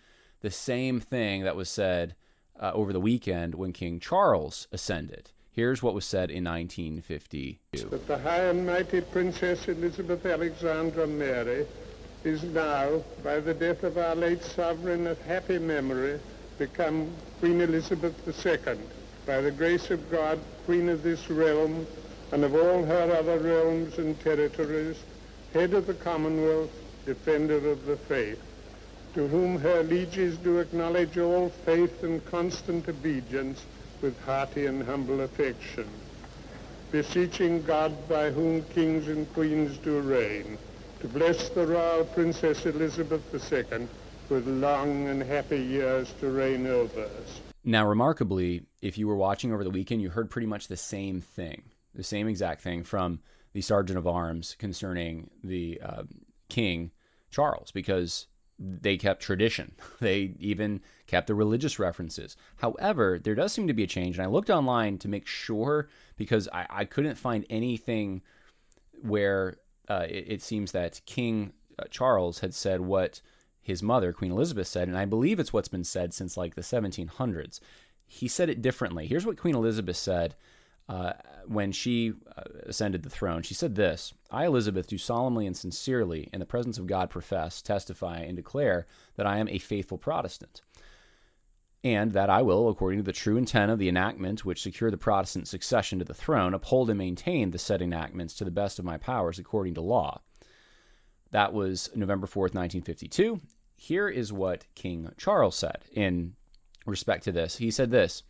the 0.47 0.51
same 0.53 1.01
thing 1.01 1.43
that 1.43 1.57
was 1.57 1.69
said 1.69 2.15
uh, 2.61 2.71
over 2.73 2.93
the 2.93 3.01
weekend 3.01 3.57
when 3.57 3.73
King 3.73 3.99
Charles 3.99 4.69
ascended. 4.71 5.33
Here's 5.51 5.83
what 5.83 5.93
was 5.93 6.05
said 6.05 6.31
in 6.31 6.45
1952. 6.45 7.89
That 7.89 8.07
the 8.07 8.19
High 8.19 8.45
and 8.45 8.65
Mighty 8.65 9.01
Princess 9.01 9.67
Elizabeth 9.67 10.25
Alexandra 10.25 11.05
Mary 11.05 11.67
is 12.23 12.45
now, 12.45 13.03
by 13.25 13.41
the 13.41 13.55
death 13.55 13.83
of 13.83 13.99
our 13.99 14.15
late 14.15 14.41
sovereign 14.41 15.09
of 15.09 15.21
happy 15.23 15.59
memory, 15.59 16.21
become 16.59 17.11
Queen 17.41 17.61
Elizabeth 17.61 18.15
II, 18.47 18.79
by 19.27 19.41
the 19.41 19.51
grace 19.51 19.91
of 19.91 20.09
God, 20.13 20.39
Queen 20.65 20.89
of 20.89 21.03
this 21.03 21.29
realm, 21.29 21.85
and 22.31 22.45
of 22.45 22.55
all 22.55 22.85
her 22.85 23.17
other 23.19 23.41
realms 23.41 23.99
and 23.99 24.21
territories, 24.21 24.97
head 25.53 25.75
of 25.75 25.89
the 25.89 25.95
Commonwealth, 25.95 26.71
defender 27.05 27.57
of 27.69 27.85
the 27.87 27.97
faith, 27.97 28.41
to 29.17 29.27
whom 29.29 29.59
her 29.59 29.83
lieges 29.83 30.37
do 30.37 30.59
acknowledge 30.59 31.17
all 31.17 31.49
faith 31.49 32.03
and 32.03 32.23
constant 32.27 32.87
obedience 32.87 33.65
with 34.03 34.15
hearty 34.27 34.67
and 34.67 34.83
humble 34.83 35.23
affection, 35.23 35.89
beseeching 36.93 37.63
God 37.63 37.95
by 38.11 38.31
whom 38.31 38.63
kings 38.65 39.09
and 39.09 39.33
queens 39.33 39.79
do 39.79 40.01
reign, 40.01 40.59
to 41.01 41.09
bless 41.09 41.49
the 41.49 41.67
royal 41.67 42.05
Princess 42.05 42.67
Elizabeth 42.67 43.23
II 43.33 43.89
with 44.29 44.47
long 44.47 45.09
and 45.09 45.23
happy 45.23 45.63
years 45.63 46.13
to 46.21 46.29
reign 46.29 46.67
over 46.67 47.05
us. 47.05 47.41
Now, 47.65 47.89
remarkably, 47.89 48.65
if 48.83 48.99
you 48.99 49.09
were 49.09 49.17
watching 49.17 49.51
over 49.51 49.65
the 49.65 49.71
weekend, 49.71 50.03
you 50.03 50.11
heard 50.11 50.29
pretty 50.29 50.47
much 50.47 50.69
the 50.69 50.77
same 50.77 51.23
thing, 51.23 51.63
the 51.95 52.05
same 52.05 52.29
exact 52.29 52.61
thing 52.61 52.85
from 52.85 53.21
the 53.55 53.63
Sergeant 53.63 53.99
of 53.99 54.07
Arms 54.07 54.57
concerning 54.59 55.31
the 55.43 55.81
uh, 55.83 56.03
King 56.51 56.91
Charles, 57.31 57.71
because 57.73 58.27
they 58.59 58.97
kept 58.97 59.23
tradition. 59.23 59.75
They 60.01 60.35
even 60.39 60.81
kept 61.07 61.27
the 61.27 61.35
religious 61.35 61.79
references. 61.79 62.37
However, 62.57 63.19
there 63.19 63.35
does 63.35 63.53
seem 63.53 63.67
to 63.67 63.75
be 63.75 63.83
a 63.83 63.87
change, 63.87 64.19
and 64.19 64.27
I 64.27 64.31
looked 64.31 64.51
online 64.51 64.99
to 64.99 65.09
make 65.09 65.27
sure 65.27 65.89
because 66.17 66.49
I, 66.53 66.67
I 66.69 66.85
couldn't 66.85 67.17
find 67.17 67.47
anything 67.49 68.23
where 69.03 69.57
uh, 69.89 70.07
it, 70.09 70.25
it, 70.29 70.43
seems 70.43 70.73
that 70.73 71.01
King 71.07 71.53
uh, 71.79 71.85
Charles 71.91 72.41
had 72.41 72.55
said 72.55 72.81
what 72.81 73.21
his 73.63 73.83
mother, 73.83 74.13
Queen 74.13 74.33
Elizabeth, 74.33 74.67
said, 74.67 74.89
and 74.89 74.99
I 74.99 75.07
believe 75.07 75.41
it's 75.41 75.53
what's 75.53 75.69
been 75.69 75.85
said 75.85 76.13
since 76.13 76.37
like 76.37 76.55
the 76.55 76.63
1700s. 76.63 77.61
He 78.07 78.29
said 78.29 78.49
it 78.51 78.63
differently. 78.63 79.07
Here's 79.07 79.27
what 79.27 79.39
Queen 79.39 79.55
Elizabeth 79.55 79.97
said 79.97 80.35
uh, 80.89 81.13
when 81.47 81.73
she 81.73 82.13
uh, 82.37 82.43
ascended 82.65 83.03
the 83.03 83.11
throne. 83.11 83.43
She 83.43 83.55
said 83.55 83.75
this 83.75 84.15
I, 84.31 84.47
Elizabeth, 84.47 84.87
do 84.87 84.99
solemnly 84.99 85.47
and 85.47 85.57
sincerely, 85.57 86.29
in 86.33 86.41
the 86.41 86.47
presence 86.47 86.79
of 86.79 86.87
God, 86.87 87.11
profess, 87.11 87.63
testify, 87.63 88.21
and 88.21 88.37
declare 88.37 88.87
that 89.17 89.27
I 89.27 89.39
am 89.39 89.49
a 89.49 89.59
faithful 89.59 89.99
Protestant 89.99 90.63
and 91.87 92.13
that 92.15 92.29
I 92.29 92.43
will, 92.43 92.69
according 92.69 92.99
to 92.99 93.05
the 93.05 93.13
true 93.13 93.37
intent 93.37 93.71
of 93.71 93.79
the 93.79 93.89
enactment 93.89 94.45
which 94.45 94.63
secured 94.63 94.93
the 94.93 94.99
Protestant 94.99 95.47
succession 95.47 96.01
to 96.01 96.05
the 96.05 96.15
throne, 96.15 96.53
uphold 96.53 96.91
and 96.91 96.99
maintain 96.99 97.53
the 97.53 97.61
said 97.61 97.81
enactments 97.81 98.35
to 98.35 98.45
the 98.45 98.51
best 98.51 98.81
of 98.81 98.85
my 98.85 98.97
powers 98.97 99.39
according 99.39 99.75
to 99.75 99.81
law. 99.81 100.21
That 101.31 101.53
was 101.53 101.89
November 101.95 102.27
4th, 102.27 102.55
1952. 102.55 103.41
Here 103.77 104.09
is 104.09 104.33
what 104.33 104.65
King 104.75 105.13
Charles 105.17 105.55
said 105.55 105.85
in 105.93 106.35
respect 106.87 107.23
to 107.25 107.33
this. 107.33 107.59
He 107.59 107.71
said 107.71 107.93
this 107.93 108.25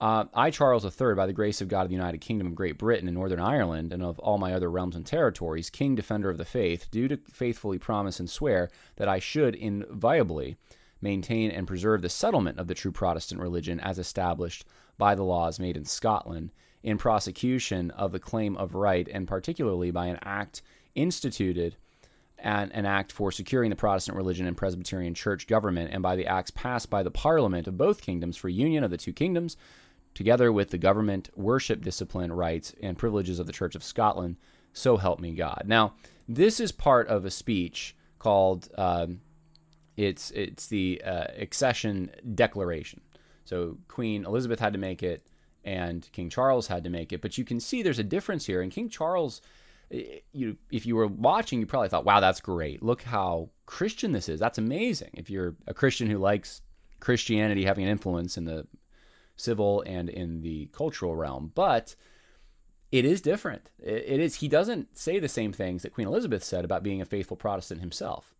uh, 0.00 0.24
I, 0.32 0.50
Charles 0.50 0.84
III, 0.84 1.14
by 1.14 1.26
the 1.26 1.32
grace 1.32 1.60
of 1.60 1.68
God 1.68 1.82
of 1.82 1.88
the 1.88 1.94
United 1.94 2.22
Kingdom 2.22 2.46
of 2.46 2.54
Great 2.54 2.78
Britain 2.78 3.06
and 3.06 3.14
Northern 3.14 3.40
Ireland, 3.40 3.92
and 3.92 4.02
of 4.02 4.18
all 4.18 4.38
my 4.38 4.54
other 4.54 4.70
realms 4.70 4.96
and 4.96 5.04
territories, 5.04 5.68
King 5.68 5.94
Defender 5.94 6.30
of 6.30 6.38
the 6.38 6.44
Faith, 6.46 6.88
do 6.90 7.06
to 7.08 7.18
faithfully 7.30 7.78
promise 7.78 8.18
and 8.18 8.30
swear 8.30 8.70
that 8.96 9.08
I 9.08 9.18
should 9.18 9.54
inviolably 9.54 10.56
maintain 11.02 11.50
and 11.50 11.66
preserve 11.66 12.00
the 12.00 12.08
settlement 12.08 12.58
of 12.58 12.66
the 12.66 12.74
true 12.74 12.92
Protestant 12.92 13.42
religion 13.42 13.78
as 13.80 13.98
established 13.98 14.64
by 14.96 15.14
the 15.14 15.22
laws 15.22 15.60
made 15.60 15.76
in 15.76 15.84
Scotland, 15.84 16.50
in 16.82 16.96
prosecution 16.96 17.90
of 17.90 18.12
the 18.12 18.18
claim 18.18 18.56
of 18.56 18.74
right, 18.74 19.06
and 19.12 19.28
particularly 19.28 19.90
by 19.90 20.06
an 20.06 20.18
act 20.22 20.62
instituted 20.94 21.76
and 22.38 22.72
an 22.72 22.86
act 22.86 23.12
for 23.12 23.30
securing 23.30 23.68
the 23.68 23.76
Protestant 23.76 24.16
religion 24.16 24.46
and 24.46 24.56
Presbyterian 24.56 25.14
church 25.14 25.46
government, 25.46 25.90
and 25.92 26.02
by 26.02 26.16
the 26.16 26.26
acts 26.26 26.50
passed 26.50 26.88
by 26.88 27.02
the 27.02 27.10
Parliament 27.10 27.66
of 27.66 27.76
both 27.76 28.00
kingdoms 28.00 28.38
for 28.38 28.48
union 28.48 28.82
of 28.82 28.90
the 28.90 28.96
two 28.96 29.12
kingdoms, 29.12 29.58
together 30.14 30.52
with 30.52 30.70
the 30.70 30.78
government, 30.78 31.30
worship 31.36 31.82
discipline, 31.82 32.32
rights, 32.32 32.74
and 32.82 32.98
privileges 32.98 33.38
of 33.38 33.46
the 33.46 33.52
Church 33.52 33.74
of 33.74 33.84
Scotland. 33.84 34.36
So 34.72 34.96
help 34.96 35.20
me 35.20 35.34
God. 35.34 35.64
Now, 35.66 35.94
this 36.28 36.60
is 36.60 36.72
part 36.72 37.08
of 37.08 37.24
a 37.24 37.30
speech 37.30 37.96
called 38.18 38.68
um, 38.78 39.20
it's 39.96 40.30
it's 40.30 40.66
the 40.68 41.02
uh, 41.04 41.26
accession 41.36 42.10
declaration. 42.34 43.00
So 43.44 43.78
Queen 43.88 44.24
Elizabeth 44.24 44.60
had 44.60 44.72
to 44.72 44.78
make 44.78 45.02
it, 45.02 45.26
and 45.64 46.08
King 46.12 46.30
Charles 46.30 46.68
had 46.68 46.84
to 46.84 46.90
make 46.90 47.12
it. 47.12 47.20
But 47.20 47.36
you 47.36 47.44
can 47.44 47.60
see 47.60 47.82
there's 47.82 47.98
a 47.98 48.04
difference 48.04 48.46
here. 48.46 48.62
And 48.62 48.70
King 48.70 48.88
Charles, 48.88 49.42
you 49.90 50.56
if 50.70 50.86
you 50.86 50.96
were 50.96 51.08
watching, 51.08 51.60
you 51.60 51.66
probably 51.66 51.88
thought, 51.88 52.04
"Wow, 52.04 52.20
that's 52.20 52.40
great! 52.40 52.82
Look 52.82 53.02
how 53.02 53.50
Christian 53.66 54.12
this 54.12 54.28
is. 54.28 54.40
That's 54.40 54.58
amazing." 54.58 55.10
If 55.14 55.28
you're 55.28 55.56
a 55.66 55.74
Christian 55.74 56.08
who 56.08 56.18
likes 56.18 56.62
Christianity 57.00 57.64
having 57.64 57.84
an 57.84 57.90
influence 57.90 58.36
in 58.36 58.44
the 58.44 58.66
civil 59.40 59.82
and 59.86 60.08
in 60.08 60.42
the 60.42 60.68
cultural 60.72 61.16
realm, 61.16 61.52
but 61.54 61.94
it 62.92 63.04
is 63.04 63.20
different. 63.20 63.70
It 63.78 64.20
is. 64.20 64.36
He 64.36 64.48
doesn't 64.48 64.98
say 64.98 65.18
the 65.18 65.28
same 65.28 65.52
things 65.52 65.82
that 65.82 65.94
Queen 65.94 66.06
Elizabeth 66.06 66.42
said 66.42 66.64
about 66.64 66.82
being 66.82 67.00
a 67.00 67.06
faithful 67.06 67.36
Protestant 67.36 67.80
himself. 67.80 68.34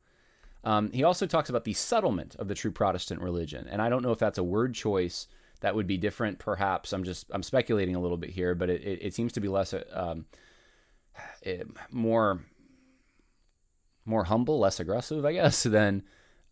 Um, 0.63 0.91
he 0.93 1.05
also 1.05 1.27
talks 1.27 1.49
about 1.49 1.65
the 1.65 1.73
settlement 1.73 2.37
of 2.37 2.49
the 2.49 2.55
true 2.55 2.73
Protestant 2.73 3.23
religion, 3.23 3.67
and 3.71 3.81
I 3.81 3.89
don't 3.89 4.03
know 4.03 4.13
if 4.13 4.19
that's 4.19 4.39
a 4.39 4.45
word 4.45 4.75
choice 4.75 5.27
that 5.61 5.75
would 5.75 5.87
be 5.87 5.97
different. 5.97 6.39
Perhaps 6.39 6.93
I'm 6.93 7.05
just 7.05 7.27
I'm 7.31 7.43
speculating 7.43 7.95
a 7.95 8.01
little 8.01 8.17
bit 8.17 8.31
here, 8.31 8.55
but 8.55 8.71
it, 8.71 8.83
it, 8.83 8.99
it 9.03 9.15
seems 9.15 9.33
to 9.33 9.41
be 9.41 9.49
less 9.49 9.75
um, 9.93 10.27
it, 11.43 11.67
more 11.91 12.41
more 14.05 14.25
humble, 14.25 14.59
less 14.59 14.81
aggressive, 14.81 15.25
I 15.25 15.33
guess, 15.33 15.63
than 15.65 16.03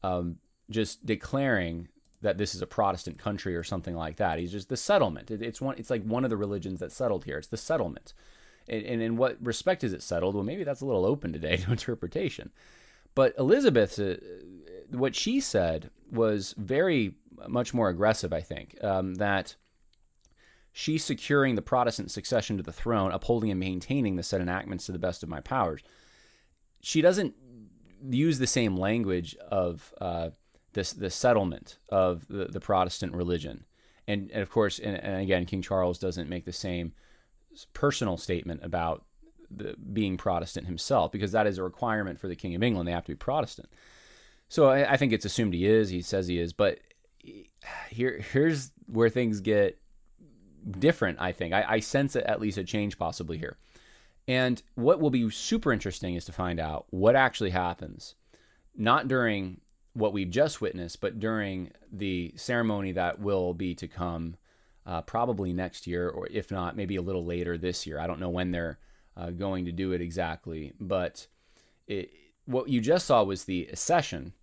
um, 0.03 0.37
just 0.71 1.05
declaring 1.05 1.89
that 2.21 2.39
this 2.39 2.55
is 2.55 2.63
a 2.63 2.67
Protestant 2.67 3.19
country 3.19 3.55
or 3.55 3.63
something 3.63 3.95
like 3.95 4.17
that. 4.17 4.39
He's 4.39 4.53
just 4.53 4.69
the 4.69 4.77
settlement. 4.77 5.31
It, 5.31 5.43
it's 5.43 5.61
one. 5.61 5.77
It's 5.79 5.91
like 5.91 6.03
one 6.05 6.25
of 6.25 6.31
the 6.31 6.37
religions 6.37 6.81
that 6.81 6.93
settled 6.93 7.25
here. 7.25 7.39
It's 7.39 7.49
the 7.49 7.57
settlement. 7.57 8.13
And, 8.69 8.85
and 8.85 9.03
in 9.03 9.17
what 9.17 9.39
respect 9.41 9.85
is 9.85 9.93
it 9.93 10.03
settled? 10.03 10.35
Well, 10.35 10.45
maybe 10.45 10.65
that's 10.65 10.81
a 10.81 10.87
little 10.87 11.07
open 11.07 11.33
today 11.33 11.57
to 11.59 11.71
interpretation. 11.71 12.51
But 13.15 13.35
Elizabeth, 13.39 13.99
uh, 13.99 14.17
what 14.91 15.15
she 15.15 15.41
said 15.41 15.91
was 16.11 16.55
very 16.57 17.15
much 17.47 17.73
more 17.73 17.89
aggressive. 17.89 18.33
I 18.33 18.41
think 18.41 18.83
um, 18.83 19.17
that 19.17 19.57
she's 20.73 21.05
securing 21.05 21.55
the 21.55 21.63
Protestant 21.63 22.11
succession 22.11 22.57
to 22.57 22.63
the 22.63 22.73
throne, 22.73 23.13
upholding 23.13 23.51
and 23.51 23.61
maintaining 23.61 24.17
the 24.17 24.23
said 24.23 24.41
enactments 24.41 24.87
to 24.87 24.93
the 24.93 24.99
best 24.99 25.23
of 25.23 25.29
my 25.29 25.41
powers. 25.41 25.83
She 26.81 27.01
doesn't 27.01 27.35
use 28.09 28.39
the 28.39 28.47
same 28.47 28.77
language 28.77 29.37
of 29.51 29.93
uh, 30.01 30.31
this 30.73 30.93
the 30.93 31.11
settlement 31.11 31.79
of 31.89 32.27
the, 32.29 32.47
the 32.47 32.61
Protestant 32.61 33.15
religion, 33.15 33.65
and, 34.07 34.31
and 34.33 34.43
of 34.43 34.51
course, 34.51 34.79
and, 34.79 34.97
and, 34.97 35.23
again, 35.23 35.47
King 35.47 35.63
Charles 35.63 35.99
doesn't 35.99 36.29
make 36.29 36.45
the 36.45 36.53
same 36.53 36.93
personal 37.73 38.17
statement 38.17 38.61
about 38.63 39.05
the, 39.51 39.75
being 39.93 40.17
Protestant 40.17 40.67
himself 40.67 41.11
because 41.11 41.33
that 41.33 41.47
is 41.47 41.59
a 41.59 41.63
requirement 41.63 42.21
for 42.21 42.29
the 42.29 42.37
King 42.37 42.55
of 42.55 42.63
England; 42.63 42.87
they 42.87 42.93
have 42.93 43.05
to 43.05 43.13
be 43.13 43.17
Protestant. 43.17 43.69
So 44.49 44.69
I, 44.69 44.93
I 44.93 44.97
think 44.97 45.13
it's 45.13 45.25
assumed 45.25 45.55
he 45.55 45.67
is. 45.67 45.91
He 45.91 46.03
says 46.03 46.27
he 46.27 46.39
is, 46.39 46.53
but 46.53 46.79
here 47.91 48.21
here's 48.33 48.71
where 48.87 49.11
things 49.11 49.41
get 49.41 49.79
different. 50.79 51.19
I 51.21 51.33
think 51.33 51.55
I, 51.55 51.65
I 51.69 51.81
sense 51.81 52.17
at 52.17 52.41
least 52.41 52.59
a 52.59 52.65
change 52.65 52.99
possibly 52.99 53.39
here. 53.39 53.57
And 54.27 54.63
what 54.75 55.01
will 55.01 55.11
be 55.11 55.31
super 55.31 55.73
interesting 55.73 56.15
is 56.15 56.27
to 56.27 56.33
find 56.33 56.61
out 56.61 56.87
what 56.91 57.17
actually 57.17 57.51
happens, 57.51 58.15
not 58.77 59.09
during 59.09 59.61
what 59.99 60.13
we've 60.13 60.31
just 60.31 60.61
witnessed, 60.61 61.01
but 61.01 61.19
during 61.19 61.73
the 61.93 62.33
ceremony 62.37 62.93
that 62.93 63.19
will 63.19 63.53
be 63.53 63.75
to 63.75 63.89
come 63.89 64.37
uh, 64.87 65.03
probably 65.03 65.53
next 65.53 65.87
year, 65.87 66.09
or 66.09 66.29
if 66.31 66.53
not, 66.53 66.77
maybe 66.77 66.95
a 66.95 67.03
little 67.03 67.25
later 67.25 67.59
this 67.59 67.85
year. 67.85 67.99
I 67.99 68.07
don't 68.07 68.21
know 68.21 68.31
when 68.31 68.53
they're 68.53 68.79
uh, 69.17 69.31
going 69.31 69.65
to 69.65 69.73
do 69.73 69.91
it 69.93 70.01
exactly, 70.01 70.73
but 70.79 71.27
it, 71.89 72.11
what 72.47 72.69
you 72.69 72.81
just 72.81 73.07
saw 73.07 73.25
was 73.25 73.45
the 73.45 73.67
accession 73.73 74.35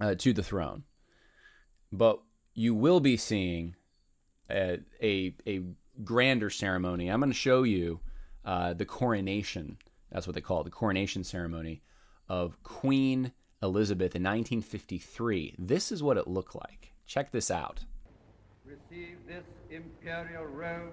uh, 0.00 0.14
to 0.14 0.32
the 0.32 0.44
throne. 0.44 0.84
But 1.92 2.20
you 2.54 2.72
will 2.74 3.00
be 3.00 3.16
seeing 3.16 3.74
a, 4.48 4.78
a, 5.02 5.34
a 5.46 5.62
grander 6.04 6.48
ceremony. 6.48 7.08
I'm 7.08 7.20
going 7.20 7.30
to 7.30 7.36
show 7.36 7.64
you 7.64 8.00
uh, 8.44 8.72
the 8.72 8.86
coronation. 8.86 9.78
That's 10.12 10.28
what 10.28 10.34
they 10.34 10.40
call 10.40 10.60
it, 10.60 10.64
the 10.64 10.70
coronation 10.70 11.24
ceremony 11.24 11.82
of 12.28 12.62
Queen 12.62 13.32
Elizabeth 13.62 14.14
in 14.14 14.22
1953. 14.22 15.54
This 15.58 15.90
is 15.90 16.02
what 16.02 16.16
it 16.16 16.28
looked 16.28 16.54
like. 16.54 16.92
Check 17.06 17.30
this 17.30 17.50
out. 17.50 17.84
Receive 18.64 19.16
this 19.26 19.44
imperial 19.70 20.44
robe, 20.44 20.92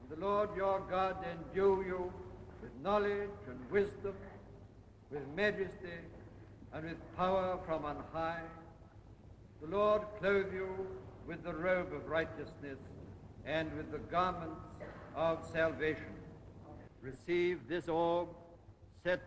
and 0.00 0.10
the 0.10 0.24
Lord 0.24 0.50
your 0.56 0.80
God 0.88 1.16
endue 1.24 1.84
you 1.86 2.12
with 2.62 2.70
knowledge 2.82 3.30
and 3.48 3.70
wisdom, 3.70 4.14
with 5.10 5.26
majesty 5.34 6.00
and 6.72 6.84
with 6.84 7.16
power 7.16 7.58
from 7.66 7.84
on 7.84 8.02
high. 8.12 8.42
The 9.60 9.68
Lord 9.68 10.02
clothe 10.18 10.52
you 10.52 10.86
with 11.26 11.42
the 11.42 11.52
robe 11.52 11.92
of 11.92 12.08
righteousness 12.08 12.78
and 13.44 13.72
with 13.76 13.90
the 13.90 13.98
garments 13.98 14.60
of 15.14 15.44
salvation 15.52 16.14
receive 17.06 17.60
this 17.68 17.88
orb 17.88 18.28
set 19.04 19.22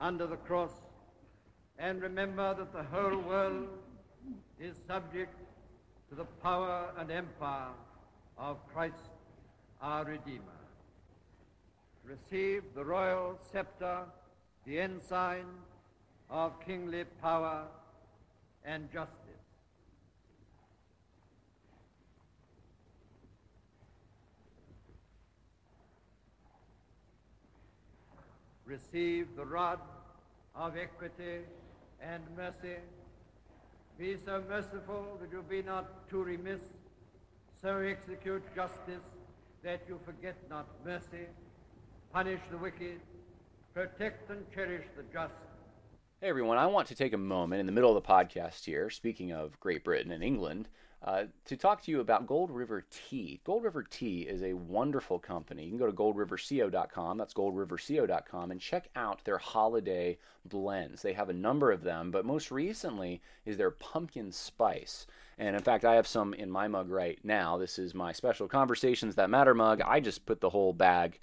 under 0.00 0.26
the 0.26 0.36
cross 0.36 0.72
and 1.78 2.02
remember 2.02 2.54
that 2.54 2.72
the 2.72 2.82
whole 2.82 3.18
world 3.18 3.68
is 4.60 4.76
subject 4.86 5.34
to 6.08 6.14
the 6.14 6.24
power 6.42 6.90
and 6.98 7.10
empire 7.10 7.70
of 8.36 8.56
Christ 8.72 9.10
our 9.80 10.04
Redeemer. 10.04 10.42
Receive 12.04 12.62
the 12.74 12.84
royal 12.84 13.38
scepter, 13.52 14.00
the 14.66 14.80
ensign 14.80 15.46
of 16.30 16.60
kingly 16.64 17.04
power 17.22 17.64
and 18.64 18.90
justice. 18.92 19.14
receive 28.68 29.28
the 29.34 29.44
rod 29.44 29.80
of 30.54 30.76
equity 30.76 31.40
and 32.02 32.22
mercy. 32.36 32.76
Be 33.98 34.16
so 34.16 34.42
merciful 34.48 35.18
that 35.20 35.32
you 35.32 35.44
be 35.48 35.62
not 35.62 36.08
too 36.08 36.22
remiss, 36.22 36.60
so 37.60 37.78
execute 37.78 38.42
justice 38.54 39.02
that 39.64 39.82
you 39.88 39.98
forget 40.04 40.36
not 40.48 40.66
mercy, 40.84 41.26
punish 42.12 42.40
the 42.50 42.58
wicked, 42.58 43.00
protect 43.74 44.30
and 44.30 44.44
cherish 44.54 44.86
the 44.96 45.02
just. 45.12 45.34
Hey 46.20 46.28
everyone, 46.28 46.58
I 46.58 46.66
want 46.66 46.88
to 46.88 46.94
take 46.94 47.12
a 47.12 47.18
moment 47.18 47.60
in 47.60 47.66
the 47.66 47.72
middle 47.72 47.96
of 47.96 48.02
the 48.02 48.08
podcast 48.08 48.64
here, 48.64 48.90
speaking 48.90 49.32
of 49.32 49.58
Great 49.60 49.84
Britain 49.84 50.12
and 50.12 50.22
England, 50.22 50.68
uh, 51.02 51.24
to 51.44 51.56
talk 51.56 51.80
to 51.82 51.90
you 51.92 52.00
about 52.00 52.26
Gold 52.26 52.50
River 52.50 52.84
Tea. 52.90 53.40
Gold 53.44 53.62
River 53.62 53.84
Tea 53.84 54.22
is 54.22 54.42
a 54.42 54.54
wonderful 54.54 55.18
company. 55.18 55.62
You 55.62 55.70
can 55.70 55.78
go 55.78 55.86
to 55.86 55.92
goldriverco.com, 55.92 57.18
that's 57.18 57.34
goldriverco.com, 57.34 58.50
and 58.50 58.60
check 58.60 58.88
out 58.96 59.24
their 59.24 59.38
holiday 59.38 60.18
blends. 60.44 61.02
They 61.02 61.12
have 61.12 61.28
a 61.28 61.34
number 61.34 61.70
of 61.70 61.84
them, 61.84 62.10
but 62.10 62.24
most 62.24 62.50
recently 62.50 63.22
is 63.46 63.56
their 63.56 63.70
pumpkin 63.70 64.32
spice. 64.32 65.06
And 65.38 65.54
in 65.54 65.62
fact, 65.62 65.84
I 65.84 65.94
have 65.94 66.06
some 66.08 66.34
in 66.34 66.50
my 66.50 66.66
mug 66.66 66.90
right 66.90 67.18
now. 67.22 67.56
This 67.58 67.78
is 67.78 67.94
my 67.94 68.10
special 68.12 68.48
Conversations 68.48 69.14
That 69.14 69.30
Matter 69.30 69.54
mug. 69.54 69.80
I 69.82 70.00
just 70.00 70.26
put 70.26 70.40
the 70.40 70.50
whole 70.50 70.72
bag 70.72 71.20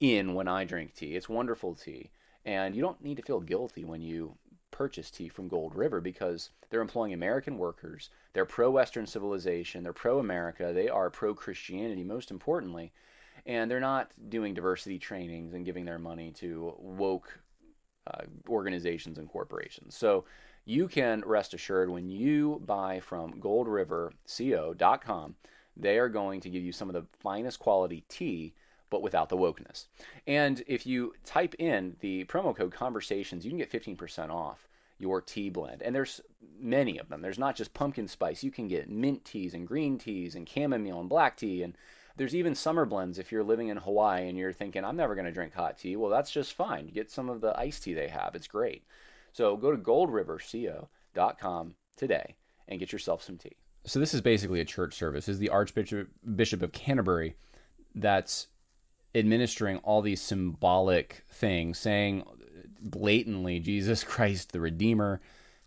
in 0.00 0.32
when 0.32 0.48
I 0.48 0.64
drink 0.64 0.94
tea. 0.94 1.16
It's 1.16 1.28
wonderful 1.28 1.74
tea. 1.74 2.10
And 2.46 2.74
you 2.74 2.80
don't 2.80 3.02
need 3.04 3.18
to 3.18 3.22
feel 3.22 3.40
guilty 3.40 3.84
when 3.84 4.00
you 4.00 4.36
purchase 4.72 5.10
tea 5.10 5.28
from 5.28 5.46
Gold 5.46 5.76
River 5.76 6.00
because 6.00 6.50
they're 6.68 6.80
employing 6.80 7.12
American 7.12 7.56
workers. 7.58 8.10
They're 8.32 8.44
pro 8.44 8.70
Western 8.72 9.06
civilization. 9.06 9.84
They're 9.84 9.92
pro 9.92 10.18
America. 10.18 10.72
They 10.74 10.88
are 10.88 11.08
pro 11.10 11.34
Christianity, 11.34 12.02
most 12.02 12.32
importantly. 12.32 12.92
And 13.46 13.70
they're 13.70 13.78
not 13.78 14.10
doing 14.28 14.54
diversity 14.54 14.98
trainings 14.98 15.54
and 15.54 15.64
giving 15.64 15.84
their 15.84 15.98
money 16.00 16.32
to 16.32 16.74
woke 16.78 17.38
uh, 18.06 18.22
organizations 18.48 19.18
and 19.18 19.28
corporations. 19.28 19.96
So 19.96 20.24
you 20.64 20.88
can 20.88 21.22
rest 21.26 21.54
assured 21.54 21.90
when 21.90 22.08
you 22.08 22.60
buy 22.66 23.00
from 23.00 23.34
goldriverco.com, 23.40 25.36
they 25.76 25.98
are 25.98 26.08
going 26.08 26.40
to 26.40 26.50
give 26.50 26.62
you 26.62 26.72
some 26.72 26.88
of 26.88 26.94
the 26.94 27.06
finest 27.20 27.58
quality 27.58 28.04
tea 28.08 28.54
but 28.92 29.02
without 29.02 29.30
the 29.30 29.36
wokeness. 29.38 29.86
And 30.26 30.62
if 30.66 30.86
you 30.86 31.14
type 31.24 31.54
in 31.58 31.96
the 32.00 32.24
promo 32.26 32.54
code 32.54 32.72
conversations, 32.72 33.42
you 33.44 33.50
can 33.50 33.58
get 33.58 33.72
15% 33.72 34.28
off 34.28 34.68
your 34.98 35.22
tea 35.22 35.48
blend. 35.48 35.80
And 35.82 35.94
there's 35.94 36.20
many 36.60 36.98
of 36.98 37.08
them. 37.08 37.22
There's 37.22 37.38
not 37.38 37.56
just 37.56 37.72
pumpkin 37.72 38.06
spice. 38.06 38.44
You 38.44 38.50
can 38.50 38.68
get 38.68 38.90
mint 38.90 39.24
teas 39.24 39.54
and 39.54 39.66
green 39.66 39.96
teas 39.96 40.34
and 40.34 40.46
chamomile 40.46 41.00
and 41.00 41.08
black 41.08 41.38
tea 41.38 41.62
and 41.62 41.74
there's 42.18 42.36
even 42.36 42.54
summer 42.54 42.84
blends 42.84 43.18
if 43.18 43.32
you're 43.32 43.42
living 43.42 43.68
in 43.68 43.78
Hawaii 43.78 44.28
and 44.28 44.36
you're 44.36 44.52
thinking 44.52 44.84
I'm 44.84 44.96
never 44.96 45.14
going 45.14 45.24
to 45.24 45.32
drink 45.32 45.54
hot 45.54 45.78
tea. 45.78 45.96
Well, 45.96 46.10
that's 46.10 46.30
just 46.30 46.52
fine. 46.52 46.88
Get 46.88 47.10
some 47.10 47.30
of 47.30 47.40
the 47.40 47.58
iced 47.58 47.84
tea 47.84 47.94
they 47.94 48.08
have. 48.08 48.34
It's 48.34 48.46
great. 48.46 48.84
So 49.32 49.56
go 49.56 49.70
to 49.70 49.78
goldriverco.com 49.78 51.74
today 51.96 52.34
and 52.68 52.78
get 52.78 52.92
yourself 52.92 53.22
some 53.22 53.38
tea. 53.38 53.56
So 53.86 53.98
this 53.98 54.12
is 54.12 54.20
basically 54.20 54.60
a 54.60 54.64
church 54.66 54.92
service. 54.92 55.24
This 55.24 55.34
is 55.34 55.38
the 55.38 55.48
Archbishop 55.48 56.08
Bishop 56.36 56.60
of 56.60 56.72
Canterbury 56.72 57.34
that's 57.94 58.48
administering 59.14 59.78
all 59.78 60.02
these 60.02 60.20
symbolic 60.20 61.24
things, 61.30 61.78
saying 61.78 62.24
blatantly 62.80 63.60
Jesus 63.60 64.04
Christ 64.04 64.52
the 64.52 64.60
Redeemer. 64.60 65.20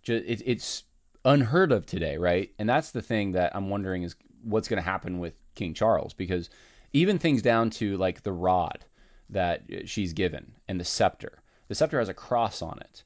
it's 0.07 0.83
unheard 1.23 1.71
of 1.71 1.85
today, 1.85 2.17
right? 2.17 2.51
And 2.59 2.69
that's 2.69 2.91
the 2.91 3.01
thing 3.01 3.31
that 3.33 3.55
I'm 3.55 3.69
wondering 3.69 4.03
is 4.03 4.15
what's 4.43 4.67
going 4.67 4.81
to 4.81 4.89
happen 4.89 5.19
with 5.19 5.33
King 5.55 5.73
Charles 5.73 6.13
because 6.13 6.49
even 6.93 7.17
things 7.17 7.41
down 7.41 7.69
to 7.71 7.97
like 7.97 8.23
the 8.23 8.31
rod 8.31 8.85
that 9.29 9.63
she's 9.85 10.13
given 10.13 10.53
and 10.67 10.79
the 10.79 10.85
scepter. 10.85 11.41
The 11.67 11.75
scepter 11.75 11.99
has 11.99 12.09
a 12.09 12.13
cross 12.13 12.61
on 12.61 12.79
it, 12.79 13.03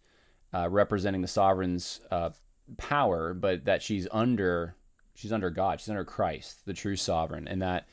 uh, 0.53 0.69
representing 0.69 1.21
the 1.21 1.27
sovereign's 1.27 2.01
uh, 2.11 2.31
power, 2.77 3.33
but 3.33 3.65
that 3.65 3.81
she's 3.81 4.07
under 4.11 4.75
she's 5.15 5.31
under 5.31 5.49
God, 5.49 5.79
she's 5.79 5.89
under 5.89 6.05
Christ, 6.05 6.65
the 6.65 6.73
true 6.73 6.95
sovereign, 6.95 7.47
and 7.47 7.61
that 7.61 7.87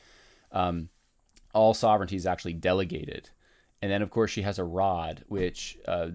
um, 0.52 0.88
all 1.56 1.74
sovereignty 1.74 2.16
is 2.16 2.26
actually 2.26 2.52
delegated. 2.52 3.30
And 3.80 3.90
then, 3.90 4.02
of 4.02 4.10
course, 4.10 4.30
she 4.30 4.42
has 4.42 4.58
a 4.58 4.64
rod, 4.64 5.24
which 5.28 5.78
uh, 5.88 6.08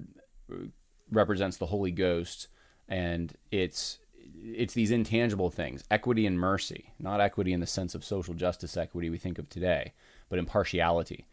represents 1.11 1.57
the 1.57 1.65
Holy 1.65 1.91
Ghost, 1.91 2.47
and 2.87 3.33
it's 3.51 3.97
it's 4.43 4.73
these 4.73 4.91
intangible 4.91 5.49
things: 5.49 5.83
equity 5.89 6.25
and 6.25 6.39
mercy, 6.39 6.93
not 6.99 7.21
equity 7.21 7.53
in 7.53 7.59
the 7.59 7.67
sense 7.67 7.95
of 7.95 8.05
social 8.05 8.33
justice 8.33 8.77
equity 8.77 9.09
we 9.09 9.17
think 9.17 9.39
of 9.39 9.49
today, 9.49 9.93
but 10.29 10.39
impartiality. 10.39 11.27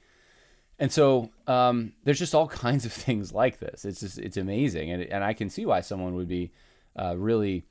And 0.79 0.92
so 0.92 1.31
um, 1.47 1.92
there's 2.05 2.18
just 2.18 2.35
all 2.35 2.49
kinds 2.66 2.85
of 2.87 2.92
things 2.92 3.33
like 3.33 3.59
this. 3.59 3.85
It's 3.85 4.01
just 4.01 4.18
it's 4.18 4.37
amazing, 4.37 4.90
and 4.90 5.03
and 5.03 5.23
I 5.23 5.35
can 5.35 5.51
see 5.51 5.66
why 5.66 5.81
someone 5.81 6.14
would 6.14 6.29
be 6.29 6.51
uh, 6.99 7.16
really 7.16 7.64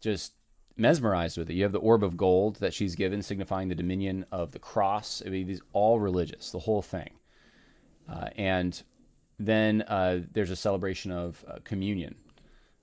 just 0.00 0.32
mesmerized 0.76 1.36
with 1.36 1.50
it. 1.50 1.54
You 1.54 1.62
have 1.64 1.72
the 1.72 1.78
orb 1.78 2.02
of 2.02 2.16
gold 2.16 2.56
that 2.56 2.74
she's 2.74 2.94
given, 2.94 3.22
signifying 3.22 3.68
the 3.68 3.74
dominion 3.74 4.24
of 4.32 4.52
the 4.52 4.58
cross. 4.58 5.22
I 5.24 5.30
mean, 5.30 5.46
these 5.46 5.62
all 5.72 6.00
religious, 6.00 6.50
the 6.50 6.60
whole 6.60 6.82
thing. 6.82 7.10
Uh, 8.08 8.28
and 8.36 8.82
then 9.38 9.82
uh, 9.82 10.20
there's 10.32 10.50
a 10.50 10.56
celebration 10.56 11.10
of 11.10 11.44
uh, 11.48 11.58
communion 11.64 12.14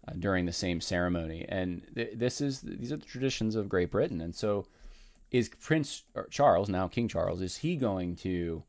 uh, 0.08 0.14
during 0.18 0.46
the 0.46 0.54
same 0.54 0.82
ceremony, 0.82 1.46
and 1.48 1.84
th- 1.94 2.14
this 2.16 2.42
is 2.42 2.62
these 2.62 2.92
are 2.92 2.98
the 2.98 3.06
traditions 3.06 3.56
of 3.56 3.70
Great 3.70 3.92
Britain. 3.92 4.22
And 4.22 4.34
so, 4.34 4.66
is 5.32 5.50
Prince 5.50 6.04
Charles 6.30 6.70
now 6.70 6.88
King 6.88 7.08
Charles? 7.08 7.42
Is 7.42 7.58
he 7.58 7.76
going 7.76 8.16
to 8.18 8.64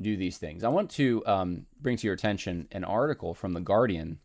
do 0.00 0.16
these 0.16 0.38
things? 0.38 0.62
I 0.64 0.68
want 0.68 0.90
to 0.92 1.22
um, 1.26 1.66
bring 1.80 1.96
to 1.96 2.06
your 2.06 2.14
attention 2.14 2.68
an 2.72 2.84
article 2.84 3.34
from 3.34 3.52
the 3.52 3.60
Guardian 3.60 4.20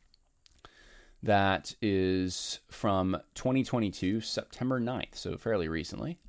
that 1.21 1.75
is 1.81 2.59
from 2.69 3.17
2022, 3.35 4.21
September 4.21 4.79
9th, 4.79 5.15
so 5.15 5.37
fairly 5.37 5.67
recently. 5.67 6.19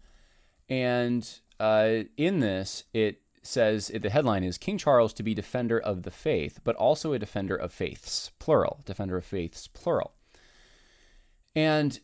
And 0.68 1.28
uh, 1.58 2.04
in 2.16 2.40
this, 2.40 2.84
it 2.92 3.22
says 3.42 3.88
the 3.88 4.10
headline 4.10 4.44
is 4.44 4.58
King 4.58 4.78
Charles 4.78 5.12
to 5.14 5.22
be 5.22 5.34
defender 5.34 5.78
of 5.78 6.02
the 6.02 6.10
faith, 6.10 6.60
but 6.64 6.76
also 6.76 7.12
a 7.12 7.18
defender 7.18 7.56
of 7.56 7.72
faiths, 7.72 8.30
plural, 8.38 8.80
defender 8.84 9.16
of 9.16 9.24
faiths, 9.24 9.68
plural. 9.68 10.12
And 11.54 11.98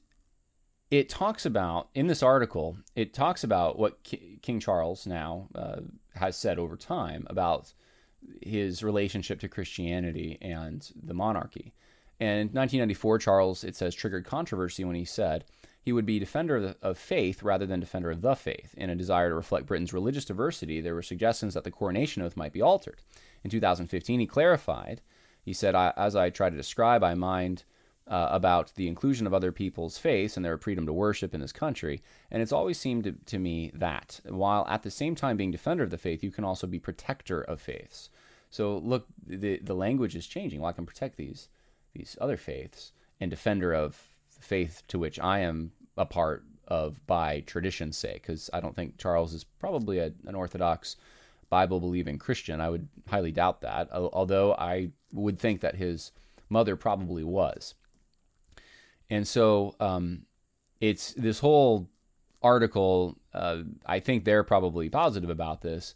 it 0.91 1.09
talks 1.09 1.45
about, 1.45 1.89
in 1.95 2.07
this 2.07 2.23
article, 2.23 2.79
it 2.95 3.13
talks 3.13 3.43
about 3.43 3.79
what 3.79 4.03
K- 4.05 4.39
King 4.43 4.61
Charles 4.61 5.07
now 5.07 5.49
uh, 5.55 5.81
has 6.15 6.37
said 6.37 6.59
over 6.59 6.77
time 6.77 7.27
about 7.29 7.75
his 8.43 8.83
relationship 8.83 9.41
to 9.41 9.49
Christianity 9.49 10.39
and 10.41 10.91
the 11.01 11.15
monarchy. 11.15 11.75
And 12.19 12.41
in 12.41 12.47
1994, 12.49 13.19
Charles, 13.19 13.65
it 13.65 13.77
says, 13.77 13.95
triggered 13.95 14.25
controversy 14.25 14.85
when 14.85 14.97
he 14.97 15.05
said 15.05 15.45
he 15.81 15.93
would 15.93 16.07
be 16.07 16.19
defender 16.19 16.57
of, 16.57 16.63
the, 16.63 16.77
of, 16.83 16.99
faith 16.99 17.43
rather 17.43 17.67
than 17.67 17.79
defender 17.79 18.11
of 18.11 18.23
the 18.23 18.35
faith. 18.35 18.75
In 18.77 18.91
a 18.91 18.97
desire 18.97 19.29
to 19.29 19.35
reflect 19.35 19.67
Britain's 19.67 19.93
religious 19.93 20.25
diversity, 20.25 20.81
there 20.81 20.95
were 20.95 21.03
suggestions 21.03 21.55
that 21.55 21.65
the 21.65 21.71
coronation 21.71 22.23
oath 22.23 22.37
might 22.37 22.53
be 22.53 22.63
altered. 22.63 23.03
In 23.45 23.51
2015, 23.51 24.19
he 24.19 24.27
clarified. 24.27 25.01
He 25.45 25.53
said, 25.53 25.77
As 25.77 26.17
I 26.17 26.31
try 26.31 26.51
to 26.51 26.57
describe, 26.57 27.05
I 27.05 27.15
mind 27.15 27.63
uh, 28.09 28.29
about 28.31 28.73
the 28.75 28.89
inclusion 28.89 29.27
of 29.27 29.35
other 29.35 29.53
people's 29.53 29.99
faiths 29.99 30.37
and 30.37 30.45
their 30.45 30.59
freedom 30.59 30.87
to 30.87 30.93
worship 30.93 31.35
in 31.35 31.41
this 31.41 31.53
country. 31.53 32.03
And 32.31 32.43
it's 32.43 32.53
always 32.53 32.79
seemed 32.79 33.05
to, 33.05 33.13
to 33.13 33.39
me 33.39 33.71
that 33.75 34.21
while 34.25 34.67
at 34.69 34.83
the 34.83 34.91
same 34.91 35.15
time 35.15 35.37
being 35.37 35.51
defender 35.51 35.85
of 35.85 35.91
the 35.91 35.99
faith, 35.99 36.23
you 36.23 36.31
can 36.31 36.45
also 36.45 36.67
be 36.67 36.79
protector 36.79 37.43
of 37.43 37.61
faiths. 37.61 38.11
So 38.51 38.79
look, 38.79 39.07
the, 39.25 39.59
the 39.59 39.75
language 39.75 40.17
is 40.17 40.27
changing. 40.27 40.61
Well, 40.61 40.71
I 40.71 40.73
can 40.73 40.87
protect 40.87 41.17
these 41.17 41.49
these 41.97 42.17
other 42.21 42.37
faiths 42.37 42.93
and 43.21 43.31
defender 43.31 43.73
of 43.73 43.97
the 44.37 44.43
faith 44.43 44.83
to 44.89 44.99
which 44.99 45.19
I 45.19 45.41
am 45.41 45.73
a 45.97 46.07
part 46.07 46.45
of 46.69 47.05
by 47.07 47.41
tradition's 47.41 47.97
sake, 47.97 48.23
because 48.23 48.51
I 48.53 48.61
don't 48.61 48.75
think 48.75 48.99
Charles 48.99 49.33
is 49.33 49.45
probably 49.45 49.99
a, 49.99 50.13
an 50.27 50.35
Orthodox 50.35 50.97
Bible 51.49 51.81
believing 51.81 52.19
Christian. 52.19 52.61
I 52.61 52.71
would 52.71 52.89
highly 53.09 53.33
doubt 53.33 53.61
that, 53.61 53.91
although 53.93 54.55
I 54.55 54.91
would 55.13 55.39
think 55.39 55.61
that 55.61 55.77
his 55.77 56.13
mother 56.49 56.77
probably 56.77 57.25
was. 57.25 57.75
And 59.09 59.27
so 59.27 59.75
um, 59.79 60.23
it's 60.81 61.13
this 61.13 61.39
whole 61.39 61.89
article, 62.43 63.17
uh, 63.33 63.59
I 63.85 64.01
think 64.01 64.25
they're 64.25 64.45
probably 64.45 64.89
positive 64.89 65.31
about 65.31 65.63
this. 65.63 65.95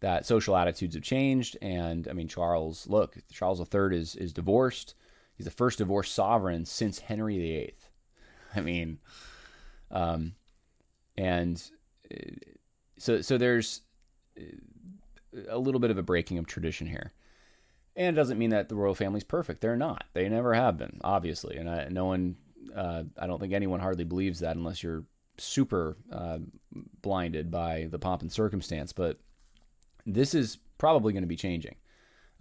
That 0.00 0.26
social 0.26 0.56
attitudes 0.56 0.94
have 0.94 1.02
changed, 1.02 1.56
and 1.62 2.06
I 2.06 2.12
mean 2.12 2.28
Charles. 2.28 2.86
Look, 2.86 3.16
Charles 3.32 3.60
III 3.60 3.96
is 3.96 4.14
is 4.14 4.34
divorced. 4.34 4.94
He's 5.36 5.44
the 5.44 5.50
first 5.50 5.78
divorced 5.78 6.14
sovereign 6.14 6.64
since 6.64 7.00
Henry 7.00 7.38
VIII. 7.38 7.74
I 8.54 8.60
mean, 8.60 8.98
um, 9.90 10.34
and 11.16 11.62
uh, 12.10 12.16
so 12.98 13.20
so 13.20 13.36
there's 13.36 13.82
uh, 14.38 14.42
a 15.48 15.58
little 15.58 15.80
bit 15.80 15.90
of 15.90 15.98
a 15.98 16.02
breaking 16.02 16.38
of 16.38 16.46
tradition 16.46 16.86
here. 16.86 17.12
And 17.96 18.14
it 18.14 18.20
doesn't 18.20 18.38
mean 18.38 18.50
that 18.50 18.68
the 18.68 18.74
royal 18.74 18.94
family's 18.94 19.24
perfect. 19.24 19.60
They're 19.60 19.76
not. 19.76 20.04
They 20.12 20.28
never 20.28 20.52
have 20.52 20.76
been, 20.76 21.00
obviously. 21.02 21.56
And 21.56 21.68
I, 21.68 21.88
no 21.88 22.04
one, 22.04 22.36
uh, 22.74 23.04
I 23.18 23.26
don't 23.26 23.40
think 23.40 23.54
anyone 23.54 23.80
hardly 23.80 24.04
believes 24.04 24.40
that 24.40 24.56
unless 24.56 24.82
you're 24.82 25.04
super 25.38 25.96
uh, 26.12 26.38
blinded 27.00 27.50
by 27.50 27.88
the 27.90 27.98
pomp 27.98 28.20
and 28.20 28.30
circumstance. 28.30 28.92
But 28.92 29.18
this 30.04 30.34
is 30.34 30.58
probably 30.76 31.14
going 31.14 31.22
to 31.22 31.28
be 31.28 31.36
changing. 31.36 31.76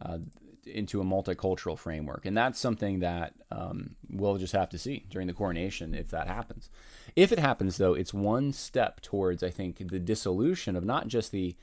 Uh, 0.01 0.19
into 0.65 1.01
a 1.01 1.04
multicultural 1.04 1.78
framework. 1.78 2.25
And 2.25 2.36
that's 2.36 2.60
something 2.60 2.99
that 2.99 3.34
um, 3.51 3.95
we'll 4.10 4.38
just 4.38 4.54
have 4.54 4.69
to 4.69 4.78
see 4.78 5.06
during 5.10 5.28
the 5.28 5.34
coronation 5.34 5.93
if 5.93 6.10
that 6.10 6.28
happens. 6.28 6.69
If 7.15 7.32
it 7.32 7.39
happens, 7.39 7.78
though, 7.78 7.93
it's 7.93 8.13
one 8.13 8.51
step 8.51 9.01
towards, 9.01 9.43
I 9.43 9.49
think, 9.49 9.78
the 9.89 9.99
dissolution 9.99 10.75
of 10.75 10.84
not 10.84 11.08
just 11.08 11.32
the 11.32 11.56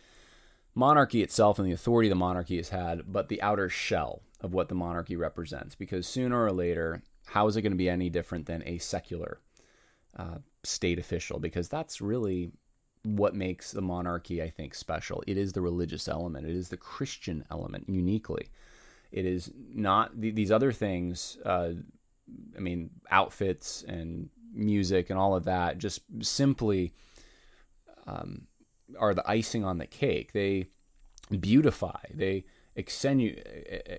monarchy 0.75 1.23
itself 1.23 1.59
and 1.59 1.69
the 1.69 1.73
authority 1.73 2.09
the 2.09 2.15
monarchy 2.15 2.57
has 2.57 2.71
had, 2.71 3.13
but 3.13 3.29
the 3.29 3.43
outer 3.43 3.69
shell 3.69 4.23
of 4.41 4.55
what 4.55 4.69
the 4.69 4.75
monarchy 4.75 5.17
represents. 5.17 5.75
Because 5.75 6.07
sooner 6.07 6.43
or 6.43 6.53
later, 6.53 7.03
how 7.27 7.47
is 7.47 7.57
it 7.57 7.63
going 7.63 7.73
to 7.73 7.77
be 7.77 7.89
any 7.89 8.09
different 8.09 8.47
than 8.47 8.63
a 8.67 8.79
secular 8.79 9.41
uh, 10.17 10.39
state 10.63 10.99
official? 10.99 11.39
Because 11.39 11.69
that's 11.69 12.01
really 12.01 12.53
what 13.05 13.35
makes 13.35 13.73
the 13.73 13.83
monarchy, 13.83 14.43
I 14.43 14.49
think, 14.49 14.75
special. 14.75 15.23
It 15.27 15.37
is 15.37 15.53
the 15.53 15.61
religious 15.61 16.09
element, 16.09 16.47
it 16.47 16.55
is 16.55 16.69
the 16.69 16.77
Christian 16.77 17.45
element 17.51 17.89
uniquely. 17.89 18.49
It 19.13 19.27
is 19.27 19.53
not 19.73 20.19
these 20.19 20.51
other 20.51 20.73
things. 20.73 21.39
Uh, 21.45 21.73
I 22.57 22.61
mean, 22.61 22.91
outfits 23.11 23.85
and 23.87 24.31
music 24.55 25.11
and 25.11 25.19
all 25.19 25.37
of 25.37 25.45
that 25.45 25.79
just 25.79 26.01
simply 26.21 26.93
um, 28.07 28.47
are 28.99 29.15
the 29.15 29.29
icing 29.29 29.65
on 29.65 29.79
the 29.79 29.87
cake. 29.87 30.33
They 30.33 30.69
beautify, 31.31 32.01
they 32.13 32.45
accenu- 32.77 33.41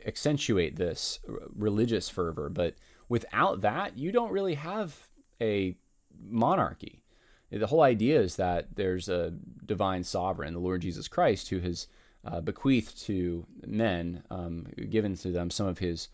accentuate 0.05 0.75
this 0.75 1.19
religious 1.55 2.09
fervor. 2.09 2.49
But 2.49 2.75
without 3.09 3.61
that, 3.61 3.97
you 3.97 4.11
don't 4.11 4.31
really 4.31 4.55
have 4.55 5.07
a 5.41 5.75
monarchy. 6.19 7.03
The 7.51 7.67
whole 7.67 7.83
idea 7.83 8.19
is 8.19 8.35
that 8.37 8.75
there's 8.75 9.09
a 9.09 9.33
divine 9.63 10.03
sovereign, 10.03 10.53
the 10.53 10.59
Lord 10.59 10.81
Jesus 10.81 11.07
Christ, 11.07 11.49
who 11.49 11.59
has 11.59 11.87
uh, 12.25 12.41
bequeathed 12.41 13.01
to 13.05 13.45
men, 13.65 14.23
um, 14.29 14.67
given 14.89 15.15
to 15.17 15.31
them 15.31 15.49
some 15.49 15.67
of 15.67 15.79
his 15.79 16.07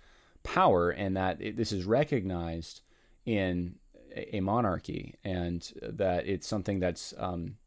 power, 0.43 0.89
and 0.89 1.15
that 1.15 1.41
it, 1.41 1.57
this 1.57 1.71
is 1.71 1.85
recognized 1.85 2.81
in 3.25 3.75
a, 4.15 4.39
monarchy, 4.39 5.15
and 5.23 5.71
that 5.81 6.27
it's 6.27 6.47
something 6.47 6.79
that's 6.79 7.13
um, 7.17 7.57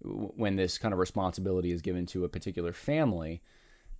when 0.00 0.56
this 0.56 0.78
kind 0.78 0.92
of 0.92 1.00
responsibility 1.00 1.72
is 1.72 1.82
given 1.82 2.06
to 2.06 2.24
a 2.24 2.28
particular 2.28 2.72
family, 2.72 3.42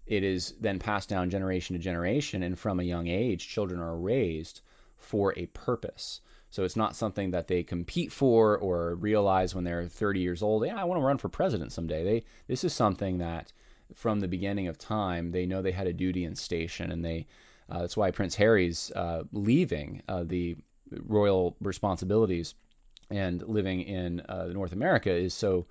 it 0.07 0.23
is 0.23 0.55
then 0.61 0.79
passed 0.79 1.09
down 1.09 1.29
generation 1.29 1.75
to 1.75 1.83
generation, 1.83 2.43
and 2.43 2.59
from 2.59 2.79
a 2.79 2.85
young 2.85 3.09
age, 3.09 3.49
children 3.49 3.81
are 3.81 3.97
raised 3.97 4.61
for 4.97 5.37
a 5.37 5.47
purpose. 5.47 6.21
So 6.51 6.65
it's 6.65 6.77
not 6.77 6.97
something 6.97 7.31
that 7.33 7.49
they 7.49 7.63
compete 7.63 8.11
for 8.11 8.57
or 8.57 8.95
realize 8.95 9.55
when 9.55 9.65
they're 9.65 9.87
30 9.87 10.21
years 10.21 10.43
old. 10.43 10.65
Yeah, 10.65 10.81
I 10.81 10.85
want 10.85 11.01
to 11.01 11.05
run 11.05 11.19
for 11.19 11.29
president 11.29 11.73
someday. 11.73 12.05
They 12.05 12.25
this 12.47 12.65
is 12.65 12.73
something 12.73 13.19
that 13.19 13.53
from 13.94 14.20
the 14.20 14.29
beginning 14.29 14.68
of 14.68 14.79
time, 14.79 15.33
they 15.33 15.46
know 15.46 15.62
they 15.62 15.72
had 15.72 15.87
a 15.87 15.92
duty 15.92 16.24
and 16.24 16.37
station, 16.37 16.90
and 16.90 17.05
they 17.05 17.27
uh, 17.70 17.81
that's 17.81 17.96
why 17.96 18.11
Prince 18.11 18.37
Harry's 18.37 18.90
uh, 18.92 19.24
leaving 19.33 20.03
uh, 20.09 20.24
the 20.24 20.57
royal 20.90 21.57
responsibilities 21.61 22.55
and 23.11 23.42
living 23.42 23.83
in 23.83 24.20
uh, 24.22 24.46
North 24.46 24.72
America 24.72 25.11
is 25.11 25.35
so 25.35 25.66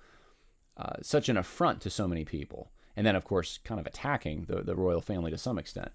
uh, 0.76 0.94
such 1.02 1.28
an 1.28 1.36
affront 1.36 1.80
to 1.80 1.90
so 1.90 2.06
many 2.06 2.24
people, 2.24 2.70
and 2.96 3.06
then 3.06 3.16
of 3.16 3.24
course 3.24 3.58
kind 3.64 3.80
of 3.80 3.86
attacking 3.86 4.44
the 4.44 4.62
the 4.62 4.76
royal 4.76 5.00
family 5.00 5.30
to 5.30 5.38
some 5.38 5.58
extent. 5.58 5.90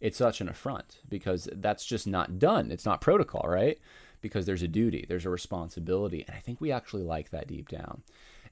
It's 0.00 0.18
such 0.18 0.40
an 0.40 0.48
affront 0.48 1.00
because 1.08 1.48
that's 1.54 1.84
just 1.84 2.06
not 2.06 2.38
done. 2.38 2.70
It's 2.70 2.86
not 2.86 3.00
protocol, 3.00 3.48
right? 3.48 3.78
Because 4.20 4.46
there's 4.46 4.62
a 4.62 4.68
duty, 4.68 5.04
there's 5.08 5.26
a 5.26 5.30
responsibility, 5.30 6.24
and 6.26 6.36
I 6.36 6.40
think 6.40 6.60
we 6.60 6.70
actually 6.70 7.02
like 7.02 7.30
that 7.30 7.48
deep 7.48 7.68
down. 7.68 8.02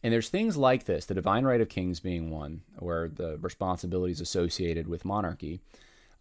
And 0.06 0.12
there's 0.12 0.28
things 0.28 0.56
like 0.56 0.84
this, 0.84 1.04
the 1.04 1.14
divine 1.14 1.44
right 1.44 1.60
of 1.60 1.68
kings 1.68 1.98
being 1.98 2.30
one, 2.30 2.60
where 2.78 3.08
the 3.08 3.38
responsibilities 3.38 4.20
associated 4.20 4.86
with 4.86 5.04
monarchy. 5.04 5.58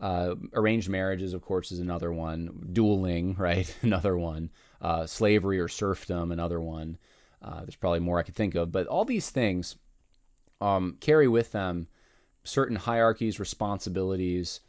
Uh, 0.02 0.34
arranged 0.56 0.90
marriages, 0.90 1.36
of 1.36 1.44
course, 1.44 1.72
is 1.72 1.78
another 1.78 2.12
one. 2.12 2.68
Dueling, 2.74 3.36
right? 3.38 3.78
another 3.84 4.18
one. 4.18 4.50
Uh, 4.82 5.06
slavery 5.06 5.60
or 5.60 5.68
serfdom, 5.68 6.32
another 6.32 6.60
one. 6.60 6.98
Uh, 7.44 7.60
there's 7.60 7.76
probably 7.76 8.00
more 8.00 8.18
I 8.18 8.24
could 8.24 8.34
think 8.34 8.56
of. 8.56 8.72
But 8.72 8.88
all 8.88 9.06
these 9.06 9.30
things 9.30 9.76
um, 10.60 10.98
carry 11.00 11.28
with 11.28 11.52
them 11.52 11.88
certain 12.44 12.78
hierarchies, 12.78 13.40
responsibilities 13.40 14.62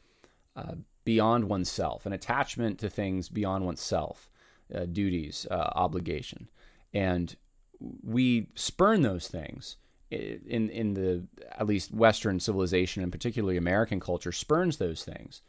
uh, 0.57 0.75
beyond 1.07 1.49
oneself, 1.49 2.05
an 2.05 2.13
attachment 2.13 2.79
to 2.81 2.91
things 2.91 3.31
beyond 3.31 3.65
oneself, 3.65 4.29
uh, 4.75 4.85
duties, 4.85 5.47
uh, 5.51 5.71
obligation. 5.75 6.51
And 6.93 7.35
we 7.81 8.49
spurn 8.55 9.03
those 9.03 9.29
things 9.29 9.77
in 10.11 10.71
in 10.71 10.95
the 10.95 11.25
at 11.59 11.67
least 11.67 11.93
Western 11.93 12.41
civilization 12.41 13.03
and 13.03 13.13
particularly 13.13 13.57
American 13.57 14.01
culture 14.01 14.33
spurns 14.33 14.77
those 14.77 15.05
things. 15.05 15.43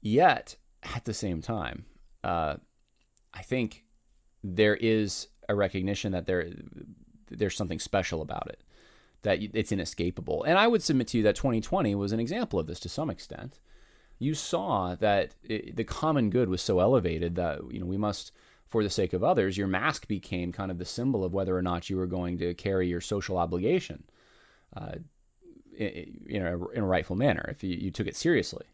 Yet 0.00 0.56
at 0.82 1.04
the 1.04 1.14
same 1.14 1.40
time, 1.42 1.86
uh, 2.22 2.56
I 3.32 3.42
think 3.42 3.84
there 4.42 4.76
is 4.76 5.28
a 5.48 5.54
recognition 5.54 6.12
that 6.12 6.26
there 6.26 6.50
there's 7.30 7.56
something 7.56 7.78
special 7.78 8.22
about 8.22 8.48
it, 8.48 8.62
that 9.22 9.38
it's 9.40 9.72
inescapable. 9.72 10.44
And 10.44 10.58
I 10.58 10.66
would 10.66 10.82
submit 10.82 11.08
to 11.08 11.18
you 11.18 11.22
that 11.24 11.36
2020 11.36 11.94
was 11.94 12.12
an 12.12 12.20
example 12.20 12.58
of 12.58 12.66
this 12.66 12.80
to 12.80 12.88
some 12.88 13.10
extent. 13.10 13.60
You 14.18 14.34
saw 14.34 14.94
that 14.94 15.34
it, 15.42 15.76
the 15.76 15.84
common 15.84 16.30
good 16.30 16.48
was 16.48 16.62
so 16.62 16.80
elevated 16.80 17.34
that 17.34 17.60
you 17.70 17.80
know 17.80 17.86
we 17.86 17.96
must 17.96 18.32
for 18.74 18.82
the 18.82 18.90
sake 18.90 19.12
of 19.12 19.22
others, 19.22 19.56
your 19.56 19.68
mask 19.68 20.08
became 20.08 20.50
kind 20.50 20.68
of 20.68 20.78
the 20.78 20.84
symbol 20.84 21.22
of 21.22 21.32
whether 21.32 21.56
or 21.56 21.62
not 21.62 21.88
you 21.88 21.96
were 21.96 22.08
going 22.08 22.36
to 22.38 22.54
carry 22.54 22.88
your 22.88 23.00
social 23.00 23.38
obligation 23.38 24.02
uh, 24.76 24.96
in, 25.78 26.44
a, 26.44 26.68
in 26.70 26.82
a 26.82 26.84
rightful 26.84 27.14
manner, 27.14 27.46
if 27.48 27.62
you, 27.62 27.76
you 27.76 27.92
took 27.92 28.08
it 28.08 28.16
seriously. 28.16 28.66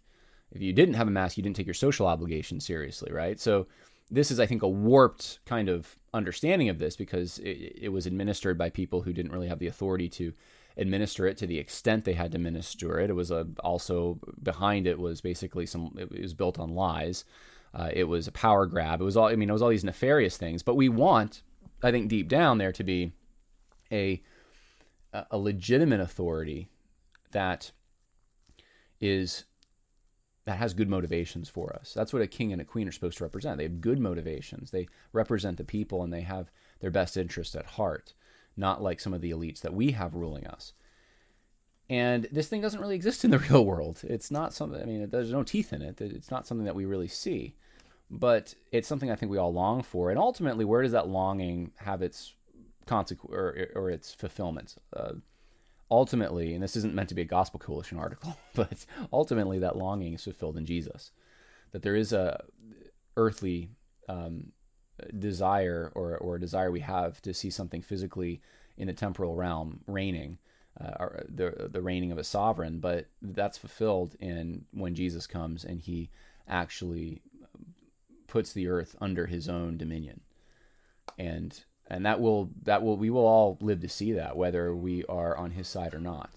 If 0.52 0.62
you 0.62 0.72
didn't 0.72 0.94
have 0.94 1.06
a 1.06 1.10
mask, 1.10 1.36
you 1.36 1.42
didn't 1.42 1.56
take 1.56 1.66
your 1.66 1.74
social 1.74 2.06
obligation 2.06 2.60
seriously, 2.60 3.12
right? 3.12 3.38
So 3.38 3.66
this 4.10 4.30
is, 4.30 4.40
I 4.40 4.46
think, 4.46 4.62
a 4.62 4.68
warped 4.70 5.40
kind 5.44 5.68
of 5.68 5.98
understanding 6.14 6.70
of 6.70 6.78
this 6.78 6.96
because 6.96 7.38
it, 7.40 7.76
it, 7.82 7.88
was 7.90 8.06
administered 8.06 8.56
by 8.56 8.70
people 8.70 9.02
who 9.02 9.12
didn't 9.12 9.32
really 9.32 9.48
have 9.48 9.58
the 9.58 9.66
authority 9.66 10.08
to 10.08 10.32
administer 10.78 11.26
it 11.26 11.36
to 11.36 11.46
the 11.46 11.58
extent 11.58 12.06
they 12.06 12.14
had 12.14 12.32
to 12.32 12.38
administer 12.38 12.98
it. 13.00 13.10
It 13.10 13.12
was 13.16 13.30
a, 13.30 13.46
also 13.62 14.18
behind 14.42 14.86
it 14.86 14.98
was 14.98 15.20
basically 15.20 15.66
some. 15.66 15.94
It 15.98 16.22
was 16.22 16.32
built 16.32 16.58
on 16.58 16.74
lies. 16.74 17.26
Uh, 17.72 17.90
it 17.92 18.04
was 18.04 18.26
a 18.26 18.32
power 18.32 18.66
grab. 18.66 19.00
It 19.00 19.04
was 19.04 19.16
all. 19.16 19.26
I 19.26 19.36
mean, 19.36 19.48
it 19.48 19.52
was 19.52 19.62
all 19.62 19.68
these 19.68 19.84
nefarious 19.84 20.36
things. 20.36 20.62
But 20.62 20.74
we 20.74 20.88
want, 20.88 21.42
I 21.82 21.90
think, 21.90 22.08
deep 22.08 22.28
down 22.28 22.58
there 22.58 22.72
to 22.72 22.84
be 22.84 23.12
a 23.92 24.22
a 25.30 25.38
legitimate 25.38 26.00
authority 26.00 26.68
that 27.32 27.72
is 29.00 29.44
that 30.46 30.58
has 30.58 30.74
good 30.74 30.88
motivations 30.88 31.48
for 31.48 31.74
us. 31.76 31.92
That's 31.94 32.12
what 32.12 32.22
a 32.22 32.26
king 32.26 32.52
and 32.52 32.60
a 32.60 32.64
queen 32.64 32.88
are 32.88 32.92
supposed 32.92 33.18
to 33.18 33.24
represent. 33.24 33.58
They 33.58 33.64
have 33.64 33.80
good 33.80 33.98
motivations. 33.98 34.70
They 34.70 34.88
represent 35.12 35.58
the 35.58 35.64
people 35.64 36.02
and 36.02 36.12
they 36.12 36.22
have 36.22 36.50
their 36.80 36.90
best 36.90 37.16
interest 37.16 37.54
at 37.54 37.66
heart, 37.66 38.14
not 38.56 38.82
like 38.82 39.00
some 39.00 39.12
of 39.14 39.20
the 39.20 39.30
elites 39.30 39.60
that 39.60 39.74
we 39.74 39.92
have 39.92 40.14
ruling 40.14 40.46
us. 40.46 40.72
And 41.90 42.28
this 42.30 42.46
thing 42.46 42.60
doesn't 42.60 42.80
really 42.80 42.94
exist 42.94 43.24
in 43.24 43.32
the 43.32 43.38
real 43.50 43.66
world. 43.66 44.00
It's 44.04 44.30
not 44.30 44.54
something, 44.54 44.80
I 44.80 44.86
mean, 44.86 45.10
there's 45.10 45.32
no 45.32 45.42
teeth 45.42 45.72
in 45.72 45.82
it. 45.82 46.00
It's 46.00 46.30
not 46.30 46.46
something 46.46 46.64
that 46.64 46.76
we 46.76 46.86
really 46.86 47.08
see. 47.08 47.56
But 48.08 48.54
it's 48.72 48.88
something 48.88 49.10
I 49.10 49.16
think 49.16 49.30
we 49.30 49.38
all 49.38 49.52
long 49.52 49.82
for. 49.82 50.10
And 50.10 50.18
ultimately, 50.18 50.64
where 50.64 50.82
does 50.82 50.92
that 50.92 51.08
longing 51.08 51.72
have 51.76 52.00
its 52.00 52.32
consequence 52.86 53.34
or, 53.34 53.68
or 53.74 53.90
its 53.90 54.14
fulfillment? 54.14 54.76
Uh, 54.96 55.14
ultimately, 55.90 56.54
and 56.54 56.62
this 56.62 56.76
isn't 56.76 56.94
meant 56.94 57.08
to 57.10 57.14
be 57.14 57.22
a 57.22 57.26
gospel 57.26 57.60
coalition 57.60 57.98
article, 57.98 58.36
but 58.54 58.86
ultimately 59.12 59.58
that 59.58 59.76
longing 59.76 60.14
is 60.14 60.24
fulfilled 60.24 60.56
in 60.56 60.66
Jesus. 60.66 61.10
That 61.72 61.82
there 61.82 61.96
is 61.96 62.12
a 62.12 62.44
earthly 63.16 63.70
um, 64.08 64.52
desire 65.18 65.92
or, 65.94 66.16
or 66.18 66.36
a 66.36 66.40
desire 66.40 66.70
we 66.70 66.80
have 66.80 67.20
to 67.22 67.34
see 67.34 67.50
something 67.50 67.82
physically 67.82 68.40
in 68.76 68.86
the 68.86 68.92
temporal 68.92 69.36
realm 69.36 69.80
reigning 69.86 70.38
uh, 70.78 71.06
the 71.28 71.68
the 71.70 71.82
reigning 71.82 72.12
of 72.12 72.18
a 72.18 72.24
sovereign, 72.24 72.78
but 72.78 73.06
that's 73.22 73.58
fulfilled 73.58 74.16
in 74.20 74.64
when 74.72 74.94
Jesus 74.94 75.26
comes 75.26 75.64
and 75.64 75.80
he 75.80 76.10
actually 76.48 77.22
puts 78.26 78.52
the 78.52 78.68
earth 78.68 78.96
under 79.00 79.26
his 79.26 79.48
own 79.48 79.76
dominion, 79.76 80.20
and 81.18 81.64
and 81.88 82.06
that 82.06 82.20
will 82.20 82.50
that 82.62 82.82
will 82.82 82.96
we 82.96 83.10
will 83.10 83.26
all 83.26 83.58
live 83.60 83.80
to 83.80 83.88
see 83.88 84.12
that 84.12 84.36
whether 84.36 84.74
we 84.74 85.04
are 85.06 85.36
on 85.36 85.50
his 85.50 85.68
side 85.68 85.94
or 85.94 86.00
not. 86.00 86.30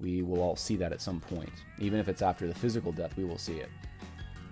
We 0.00 0.22
will 0.22 0.40
all 0.40 0.54
see 0.54 0.76
that 0.76 0.92
at 0.92 1.00
some 1.00 1.18
point, 1.18 1.50
even 1.80 1.98
if 1.98 2.08
it's 2.08 2.22
after 2.22 2.46
the 2.46 2.54
physical 2.54 2.92
death. 2.92 3.16
We 3.16 3.24
will 3.24 3.36
see 3.36 3.56
it, 3.56 3.68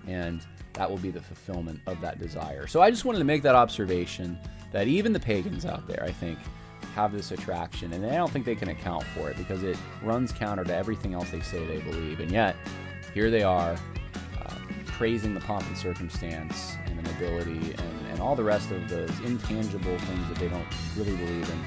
and 0.06 0.44
that 0.72 0.90
will 0.90 0.98
be 0.98 1.12
the 1.12 1.20
fulfillment 1.20 1.80
of 1.86 2.00
that 2.00 2.18
desire. 2.18 2.66
So 2.66 2.82
I 2.82 2.90
just 2.90 3.04
wanted 3.04 3.18
to 3.18 3.24
make 3.24 3.42
that 3.42 3.54
observation 3.54 4.38
that 4.72 4.88
even 4.88 5.12
the 5.12 5.20
pagans 5.20 5.64
out 5.64 5.86
there, 5.86 6.02
I 6.02 6.10
think, 6.10 6.38
have 6.96 7.12
this 7.12 7.30
attraction, 7.30 7.92
and 7.92 8.06
I 8.06 8.16
don't 8.16 8.30
think 8.30 8.46
they 8.46 8.54
can 8.54 8.70
account 8.70 9.04
for 9.14 9.30
it 9.30 9.36
because 9.36 9.62
it 9.62 9.76
runs 10.02 10.32
counter 10.32 10.64
to 10.64 10.74
everything 10.74 11.12
else 11.12 11.30
they 11.30 11.42
say 11.42 11.62
they 11.66 11.80
believe. 11.82 12.20
And 12.20 12.30
yet, 12.30 12.56
here 13.12 13.30
they 13.30 13.42
are, 13.42 13.76
uh, 14.42 14.54
praising 14.86 15.34
the 15.34 15.40
pomp 15.40 15.66
and 15.66 15.76
circumstance 15.76 16.74
and 16.86 16.98
the 16.98 17.02
nobility 17.12 17.74
and, 17.74 18.06
and 18.10 18.20
all 18.20 18.34
the 18.34 18.42
rest 18.42 18.70
of 18.70 18.88
those 18.88 19.10
intangible 19.20 19.98
things 19.98 20.28
that 20.28 20.38
they 20.38 20.48
don't 20.48 20.66
really 20.96 21.14
believe 21.16 21.50
in. 21.50 21.58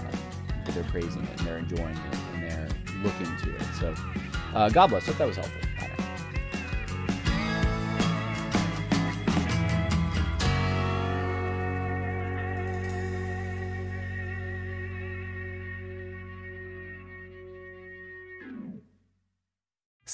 Uh, 0.00 0.16
but 0.64 0.74
they're 0.74 0.84
praising 0.84 1.22
it 1.22 1.38
and 1.38 1.46
they're 1.46 1.58
enjoying 1.58 1.94
it 1.94 2.18
and 2.32 2.42
they're 2.42 2.68
looking 3.02 3.36
to 3.42 3.54
it. 3.54 3.62
So, 3.78 3.94
uh, 4.54 4.70
God 4.70 4.86
bless. 4.88 5.04
Hope 5.04 5.18
that 5.18 5.26
was 5.26 5.36
helpful. 5.36 5.61